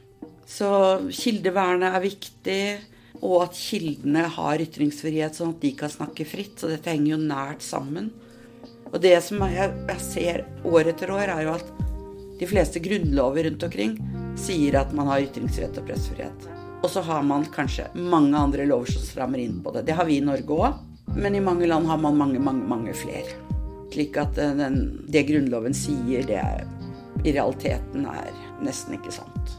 Så 0.50 0.70
kildevernet 1.14 1.94
er 1.94 2.06
viktig. 2.06 2.64
Og 3.20 3.42
at 3.44 3.58
kildene 3.58 4.22
har 4.32 4.62
ytringsfrihet, 4.64 5.36
sånn 5.36 5.52
at 5.56 5.64
de 5.64 5.74
kan 5.76 5.92
snakke 5.92 6.24
fritt. 6.30 6.56
Så 6.62 6.70
dette 6.72 6.94
henger 6.94 7.18
jo 7.18 7.22
nært 7.22 7.66
sammen. 7.66 8.14
Og 8.90 8.98
det 9.04 9.18
som 9.26 9.44
jeg, 9.50 9.74
jeg 9.90 10.06
ser 10.06 10.46
år 10.66 10.94
etter 10.94 11.12
år, 11.14 11.34
er 11.34 11.44
jo 11.46 11.58
at 11.58 11.74
de 12.40 12.48
fleste 12.48 12.80
grunnlover 12.80 13.50
rundt 13.50 13.68
omkring 13.68 13.98
sier 14.40 14.80
at 14.80 14.96
man 14.96 15.12
har 15.12 15.26
ytringsfrihet 15.26 15.82
og 15.82 15.90
pressefrihet. 15.90 16.59
Og 16.80 16.90
så 16.90 17.04
har 17.04 17.24
man 17.28 17.46
kanskje 17.52 17.90
mange 17.94 18.38
andre 18.38 18.66
lover 18.70 18.92
som 18.94 19.04
strammer 19.04 19.42
inn 19.44 19.60
på 19.64 19.74
det. 19.76 19.86
Det 19.90 19.98
har 19.98 20.08
vi 20.08 20.20
i 20.20 20.26
Norge 20.26 20.56
òg, 20.56 20.80
men 21.18 21.36
i 21.36 21.44
mange 21.44 21.68
land 21.68 21.88
har 21.90 22.00
man 22.00 22.18
mange, 22.18 22.40
mange, 22.40 22.68
mange 22.68 22.94
flere. 22.96 23.36
Slik 23.94 24.20
at 24.22 24.38
eh, 24.40 24.56
den, 24.56 25.00
det 25.12 25.26
Grunnloven 25.28 25.76
sier, 25.76 26.24
det 26.28 26.40
er, 26.40 26.68
i 27.26 27.34
realiteten 27.36 28.06
er 28.08 28.30
nesten 28.64 28.96
ikke 28.96 29.12
sant. 29.12 29.58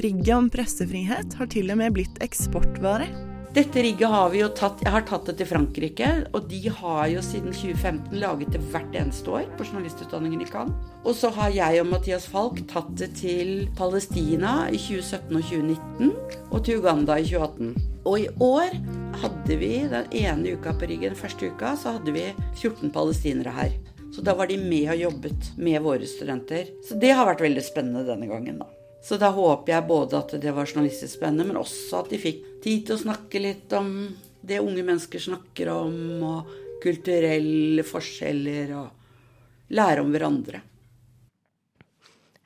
Rigget 0.00 0.36
om 0.36 0.48
pressefrihet 0.52 1.34
har 1.36 1.50
til 1.50 1.72
og 1.74 1.80
med 1.82 1.96
blitt 1.98 2.20
eksportvare. 2.24 3.08
Dette 3.50 3.82
rigget 3.82 4.06
har 4.08 4.28
vi 4.30 4.44
jo 4.44 4.48
tatt 4.54 4.78
Jeg 4.84 4.92
har 4.94 5.02
tatt 5.02 5.24
det 5.26 5.32
til 5.40 5.48
Frankrike, 5.50 6.08
og 6.30 6.44
de 6.46 6.60
har 6.70 7.08
jo 7.10 7.22
siden 7.24 7.50
2015 7.50 8.20
laget 8.22 8.52
det 8.54 8.60
hvert 8.70 8.94
eneste 8.94 9.32
år 9.34 9.48
på 9.58 9.66
journalistutdanningen 9.66 10.44
i 10.44 10.46
Cannes. 10.46 10.76
Og 11.02 11.16
så 11.18 11.32
har 11.34 11.50
jeg 11.56 11.80
og 11.82 11.88
Mathias 11.90 12.28
Falk 12.30 12.62
tatt 12.70 12.92
det 13.00 13.10
til 13.18 13.66
Palestina 13.74 14.68
i 14.70 14.78
2017 14.78 15.34
og 15.34 15.42
2019, 15.50 16.14
og 16.46 16.62
til 16.62 16.78
Uganda 16.78 17.18
i 17.18 17.26
2018. 17.26 17.74
Og 18.06 18.22
i 18.22 18.30
år 18.38 18.78
hadde 19.24 19.58
vi 19.58 19.74
den 19.96 20.18
ene 20.22 20.54
uka 20.54 20.78
på 20.78 20.86
riggen, 20.86 21.10
den 21.10 21.18
første 21.18 21.50
uka, 21.50 21.74
så 21.74 21.98
hadde 21.98 22.14
vi 22.14 22.28
14 22.54 22.94
palestinere 22.94 23.58
her. 23.58 23.74
Så 24.14 24.22
da 24.22 24.38
var 24.38 24.46
de 24.46 24.62
med 24.62 24.92
og 24.94 25.08
jobbet 25.08 25.56
med 25.58 25.82
våre 25.82 26.06
studenter. 26.06 26.70
Så 26.86 27.02
det 27.02 27.16
har 27.18 27.26
vært 27.26 27.42
veldig 27.42 27.66
spennende 27.66 28.06
denne 28.06 28.30
gangen, 28.30 28.62
da. 28.62 28.70
Så 29.02 29.16
da 29.20 29.30
håper 29.32 29.72
jeg 29.72 29.88
både 29.88 30.18
at 30.18 30.34
det 30.42 30.52
var 30.52 30.68
journalistisk 30.68 31.16
spennende, 31.16 31.46
men 31.48 31.60
også 31.60 32.02
at 32.02 32.10
de 32.12 32.20
fikk 32.20 32.42
tid 32.64 32.86
til 32.86 32.96
å 32.98 33.02
snakke 33.04 33.40
litt 33.40 33.72
om 33.76 33.92
det 34.40 34.60
unge 34.60 34.84
mennesker 34.84 35.22
snakker 35.22 35.70
om, 35.72 35.94
og 36.24 36.56
kulturelle 36.80 37.84
forskjeller, 37.84 38.74
og 38.76 39.72
lære 39.76 40.04
om 40.04 40.12
hverandre. 40.12 40.62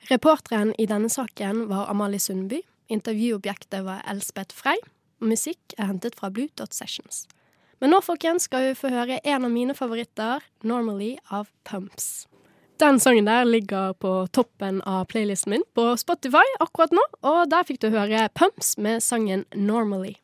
Reporteren 0.09 0.73
i 0.77 0.85
denne 0.85 1.09
saken 1.09 1.65
var 1.71 1.89
Amalie 1.89 2.21
Sundby. 2.21 2.61
Intervjuobjektet 2.93 3.81
var 3.87 4.03
Elspeth 4.11 4.53
Frey. 4.53 4.77
Musikk 5.23 5.73
er 5.79 5.89
hentet 5.89 6.19
fra 6.19 6.29
Blue 6.29 6.51
Dot 6.59 6.75
Sessions. 6.77 7.23
Men 7.81 7.91
nå 7.91 7.99
folkens, 8.05 8.45
skal 8.45 8.69
vi 8.69 8.77
få 8.77 8.91
høre 8.93 9.17
en 9.23 9.47
av 9.47 9.51
mine 9.51 9.73
favoritter, 9.73 10.43
'Normally' 10.63 11.17
av 11.31 11.49
Pumps. 11.63 12.27
Den 12.79 12.99
sangen 12.99 13.25
der 13.25 13.45
ligger 13.45 13.93
på 13.93 14.27
toppen 14.31 14.81
av 14.81 15.05
playlisten 15.05 15.53
min 15.53 15.63
på 15.75 15.93
Spotify 15.97 16.43
akkurat 16.59 16.91
nå, 16.91 17.05
og 17.23 17.47
der 17.47 17.63
fikk 17.63 17.79
du 17.79 17.87
høre 17.93 18.27
Pumps 18.35 18.75
med 18.77 19.03
sangen 19.03 19.45
'Normally'. 19.55 20.17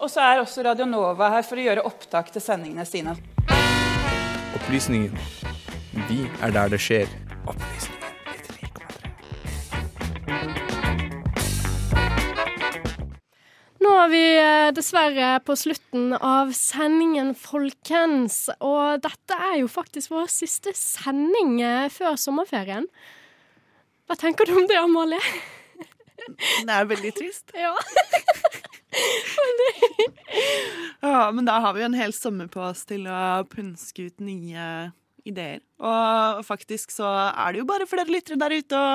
Og 0.00 0.10
så 0.10 0.20
er 0.20 0.40
også 0.40 0.64
Radio 0.64 0.88
Nova 0.88 1.28
her 1.28 1.44
for 1.44 1.60
å 1.60 1.66
gjøre 1.68 1.84
opptak 1.84 2.32
til 2.32 2.40
sendingene 2.40 2.88
sine. 2.88 3.16
Opplysningen. 4.56 5.12
Vi 6.08 6.24
er 6.42 6.50
der 6.56 6.72
det 6.72 6.80
skjer. 6.80 7.08
Opplysningen. 7.44 7.89
Nå 14.00 14.06
er 14.06 14.12
vi 14.14 14.28
eh, 14.32 14.70
dessverre 14.72 15.42
på 15.44 15.52
slutten 15.60 16.14
av 16.16 16.54
sendingen, 16.56 17.34
folkens. 17.36 18.46
Og 18.64 19.02
dette 19.04 19.36
er 19.36 19.58
jo 19.60 19.68
faktisk 19.68 20.14
vår 20.14 20.30
siste 20.32 20.72
sending 20.72 21.58
eh, 21.60 21.92
før 21.92 22.16
sommerferien. 22.16 22.86
Hva 24.08 24.16
tenker 24.16 24.48
du 24.48 24.54
om 24.56 24.64
det, 24.70 24.78
Amalie? 24.80 25.20
Det 26.64 26.78
er 26.78 26.88
veldig 26.88 27.12
trist. 27.18 27.52
Ja. 27.60 27.76
ja, 31.04 31.28
men 31.36 31.44
da 31.44 31.60
har 31.60 31.76
vi 31.76 31.84
jo 31.84 31.90
en 31.90 32.00
hel 32.00 32.16
sommer 32.16 32.48
på 32.48 32.64
oss 32.70 32.88
til 32.88 33.04
å 33.04 33.44
punske 33.52 34.08
ut 34.08 34.24
nye 34.24 34.64
ideer. 35.28 35.62
Og 35.80 36.42
faktisk 36.46 36.92
så 36.94 37.08
er 37.30 37.52
det 37.52 37.62
jo 37.62 37.68
bare 37.68 37.88
flere 37.90 38.10
lyttere 38.10 38.40
der 38.40 38.56
ute 38.60 38.80
å 38.80 38.90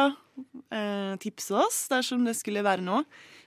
eh, 0.74 1.16
tipse 1.22 1.56
oss 1.58 1.86
dersom 1.92 2.26
det 2.28 2.36
skulle 2.40 2.66
være 2.66 2.86
noe. 2.86 3.06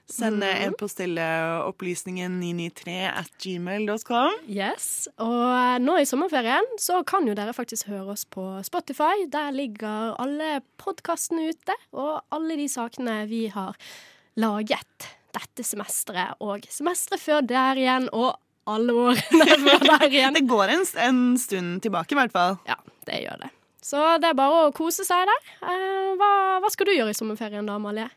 Send 0.09 0.41
mm. 0.41 0.63
e-post 0.65 0.97
til 0.97 1.19
eh, 1.21 1.59
opplysningen 1.61 2.39
993 2.41 2.95
at 3.11 3.29
gmail.com. 3.43 4.39
Yes, 4.49 5.05
og 5.21 5.43
eh, 5.53 5.75
nå 5.83 5.99
i 6.01 6.07
sommerferien 6.09 6.65
så 6.81 7.03
kan 7.07 7.29
jo 7.29 7.35
dere 7.37 7.53
faktisk 7.53 7.91
høre 7.91 8.15
oss 8.15 8.25
på 8.25 8.45
Spotify. 8.65 9.27
Der 9.29 9.53
ligger 9.53 10.15
alle 10.17 10.63
podkastene 10.81 11.51
ute, 11.53 11.77
og 11.93 12.23
alle 12.33 12.57
de 12.57 12.65
sakene 12.71 13.21
vi 13.29 13.45
har 13.53 13.77
laget 14.39 15.09
dette 15.35 15.61
semesteret 15.67 16.41
og 16.41 16.65
semesteret 16.73 17.21
før 17.21 17.45
der 17.45 17.77
igjen, 17.77 18.09
og 18.09 18.33
alle 18.75 18.95
årene 19.05 19.57
før 19.65 19.85
der 19.85 20.05
igjen. 20.09 20.37
Det 20.37 20.45
går 20.49 20.75
en, 20.75 20.85
en 21.05 21.23
stund 21.41 21.81
tilbake, 21.85 22.15
i 22.15 22.19
hvert 22.19 22.35
fall. 22.35 22.59
Ja, 22.69 22.77
det 23.09 23.23
gjør 23.25 23.43
det. 23.45 23.51
Så 23.89 24.05
det 24.21 24.29
er 24.29 24.37
bare 24.37 24.63
å 24.67 24.71
kose 24.75 25.05
seg 25.07 25.27
der. 25.29 25.51
Eh, 25.65 26.13
hva, 26.19 26.31
hva 26.61 26.71
skal 26.73 26.89
du 26.89 26.95
gjøre 26.95 27.13
i 27.13 27.17
sommerferien 27.17 27.67
da, 27.67 27.77
Amalie? 27.79 28.09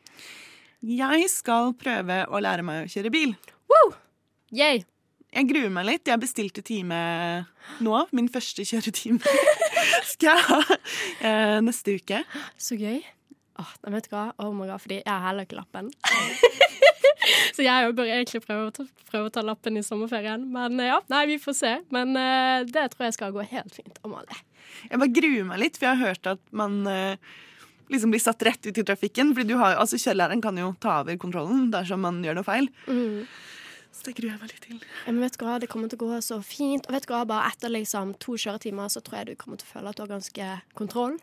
Jeg 0.83 1.29
skal 1.31 1.73
prøve 1.79 2.25
å 2.27 2.41
lære 2.43 2.65
meg 2.67 2.85
å 2.85 2.91
kjøre 2.91 3.13
bil. 3.15 3.37
Wow! 3.71 3.95
Yay! 4.53 4.83
Jeg 5.33 5.49
gruer 5.49 5.71
meg 5.73 5.87
litt. 5.89 6.09
Jeg 6.11 6.21
bestilte 6.21 6.65
time 6.67 6.99
nå. 7.81 8.03
Min 8.13 8.29
første 8.33 8.67
kjøretime 8.69 9.23
skal 10.13 10.35
jeg 10.35 10.45
ha 10.51 10.59
eh, 11.25 11.59
neste 11.65 11.97
uke. 11.97 12.21
Så 12.61 12.77
gøy. 12.77 13.01
Åh, 13.63 13.71
oh, 13.85 13.93
vet 13.95 14.09
du 14.09 14.13
hva? 14.13 14.27
Oh 14.43 14.53
my 14.57 14.67
god, 14.69 14.83
fordi 14.83 15.01
jeg 15.01 15.09
har 15.09 15.25
heller 15.29 15.49
ikke 15.49 15.61
lappen. 15.61 15.89
Så 17.57 17.65
jeg 17.65 17.93
bør 17.97 18.09
egentlig 18.09 18.43
prøve 18.45 18.69
å, 18.69 18.73
ta, 18.75 18.87
prøve 19.11 19.31
å 19.31 19.35
ta 19.35 19.45
lappen 19.47 19.79
i 19.79 19.85
sommerferien. 19.87 20.45
Men 20.55 20.81
eh, 20.81 20.91
ja, 20.91 20.99
nei, 21.13 21.23
vi 21.31 21.39
får 21.43 21.59
se. 21.59 21.73
Men 21.95 22.17
uh, 22.19 22.65
det 22.69 22.89
tror 22.93 23.09
jeg 23.09 23.17
skal 23.19 23.37
gå 23.37 23.47
helt 23.53 23.79
fint, 23.79 24.03
Amalie. 24.07 24.43
Jeg 24.89 24.99
bare 24.99 25.15
gruer 25.21 25.49
meg 25.49 25.63
litt, 25.63 25.79
for 25.79 25.89
jeg 25.89 26.01
har 26.01 26.13
hørt 26.13 26.29
at 26.35 26.43
man 26.57 26.83
uh, 26.89 27.39
liksom 27.93 28.13
blir 28.15 28.23
satt 28.23 28.43
rett 28.49 28.67
ut 28.67 28.79
i 28.79 28.87
trafikken. 28.87 29.35
Fordi 29.37 29.55
du 29.55 29.57
har, 29.61 29.79
altså 29.81 30.01
Kjørelæreren 30.01 30.45
kan 30.45 30.59
jo 30.61 30.73
ta 30.83 31.01
over 31.05 31.19
kontrollen 31.21 31.71
dersom 31.75 32.05
man 32.07 32.23
gjør 32.25 32.41
noe 32.41 32.49
feil. 32.49 32.71
Så 33.93 34.09
det 34.09 34.17
gruer 34.17 34.33
jeg 34.33 34.41
meg 34.41 34.53
litt 34.55 34.67
til. 34.67 34.83
Men 35.07 35.23
vet 35.23 35.37
du 35.37 35.45
hva, 35.45 35.59
det 35.63 35.69
kommer 35.71 35.91
til 35.93 36.01
å 36.01 36.09
gå 36.09 36.21
så 36.25 36.41
fint. 36.43 36.89
Og 36.89 36.97
vet 36.97 37.07
du 37.07 37.13
hva, 37.13 37.23
bare 37.29 37.53
etter 37.53 37.71
liksom 37.75 38.17
to 38.23 38.39
kjøretimer 38.41 38.91
så 38.93 39.05
tror 39.05 39.21
jeg 39.21 39.33
du 39.33 39.41
kommer 39.41 39.61
til 39.61 39.69
å 39.69 39.75
føle 39.77 39.93
at 39.93 39.99
du 39.99 40.05
har 40.07 40.15
ganske 40.15 40.53
kontroll. 40.79 41.19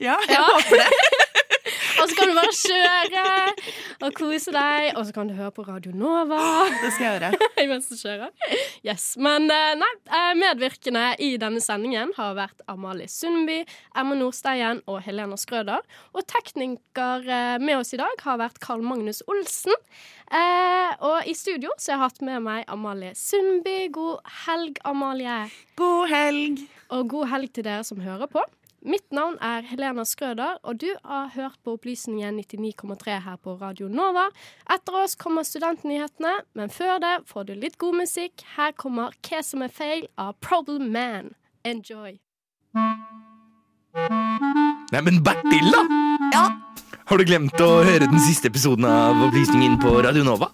Ja, 0.00 0.16
jeg 0.28 0.40
håper 0.40 0.84
det. 0.84 0.90
Og 1.96 2.10
så 2.10 2.16
kan 2.18 2.30
du 2.30 2.36
bare 2.36 2.52
kjøre 2.56 3.24
og 4.06 4.16
kose 4.16 4.52
deg, 4.54 4.90
og 4.98 5.06
så 5.08 5.14
kan 5.16 5.30
du 5.30 5.34
høre 5.36 5.52
på 5.54 5.64
Radio 5.66 5.92
Nova. 5.96 6.40
Det 6.82 6.90
skal 6.94 7.06
jeg 7.06 7.14
gjøre. 7.16 7.50
Mens 7.70 7.88
du 7.88 7.96
kjører. 7.96 8.32
Yes. 8.86 9.06
Men 9.22 9.48
eh, 9.52 9.72
nei, 9.80 9.92
eh, 10.10 10.32
medvirkende 10.38 11.06
i 11.24 11.32
denne 11.40 11.62
sendingen 11.64 12.12
har 12.18 12.36
vært 12.38 12.64
Amalie 12.70 13.08
Sundby, 13.10 13.62
Emma 13.96 14.18
Nordsteien 14.18 14.82
og 14.90 15.00
Helena 15.06 15.38
Skrøder. 15.40 15.84
Og 16.12 16.26
tekniker 16.30 17.24
eh, 17.26 17.56
med 17.62 17.80
oss 17.80 17.94
i 17.96 18.00
dag 18.00 18.26
har 18.26 18.40
vært 18.42 18.60
Karl 18.64 18.84
Magnus 18.84 19.22
Olsen. 19.30 19.74
Eh, 20.26 20.92
og 21.06 21.28
i 21.28 21.36
studio 21.38 21.70
så 21.78 21.94
har 21.94 21.96
jeg 21.96 22.04
hatt 22.04 22.24
med 22.28 22.44
meg 22.46 22.68
Amalie 22.72 23.14
Sundby. 23.18 23.86
God 23.94 24.20
helg, 24.44 24.80
Amalie. 24.84 25.44
God 25.78 26.10
helg. 26.12 26.66
Og 26.94 27.08
god 27.10 27.30
helg 27.32 27.54
til 27.54 27.66
dere 27.66 27.86
som 27.86 28.02
hører 28.02 28.30
på. 28.30 28.42
Mitt 28.86 29.10
navn 29.10 29.34
er 29.42 29.64
Helena 29.66 30.04
Skrøder, 30.06 30.60
og 30.62 30.78
du 30.78 30.86
har 31.02 31.32
hørt 31.34 31.56
på 31.64 31.72
Opplysningen 31.74 32.36
99,3 32.38 33.16
her 33.24 33.38
på 33.42 33.56
Radio 33.58 33.88
Nova. 33.90 34.28
Etter 34.70 34.98
oss 35.00 35.16
kommer 35.18 35.42
studentnyhetene, 35.42 36.30
men 36.54 36.70
før 36.70 37.00
det 37.02 37.16
får 37.26 37.48
du 37.48 37.54
litt 37.58 37.80
god 37.82 37.98
musikk. 38.04 38.44
Her 38.54 38.70
kommer 38.78 39.10
Hva 39.26 39.42
som 39.42 39.66
er 39.66 39.74
feil 39.74 40.06
av 40.14 40.36
Problem 40.38 40.92
Man. 40.94 41.34
Enjoy. 41.66 42.14
Neimen, 44.94 45.18
Bertil, 45.26 45.66
da! 45.74 45.82
Ja? 46.30 46.46
Har 47.10 47.18
du 47.18 47.26
glemt 47.26 47.58
å 47.58 47.70
høre 47.82 48.06
den 48.06 48.22
siste 48.22 48.52
episoden 48.54 48.86
av 48.86 49.18
Opplysningen 49.26 49.80
på 49.82 49.98
Radio 50.06 50.22
Nova? 50.22 50.52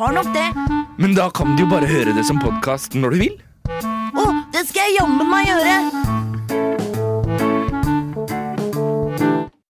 Har 0.00 0.16
nok 0.16 0.32
det. 0.32 0.48
Men 0.96 1.12
da 1.20 1.28
kan 1.28 1.52
du 1.52 1.66
jo 1.66 1.72
bare 1.76 1.90
høre 1.90 2.16
det 2.16 2.24
som 2.24 2.40
podkast 2.40 2.96
når 2.96 3.12
du 3.12 3.24
vil. 3.26 3.40
Å, 3.68 4.30
det 4.56 4.70
skal 4.70 4.88
jeg 4.88 5.02
jammen 5.02 5.28
meg 5.28 5.52
gjøre! 5.52 6.23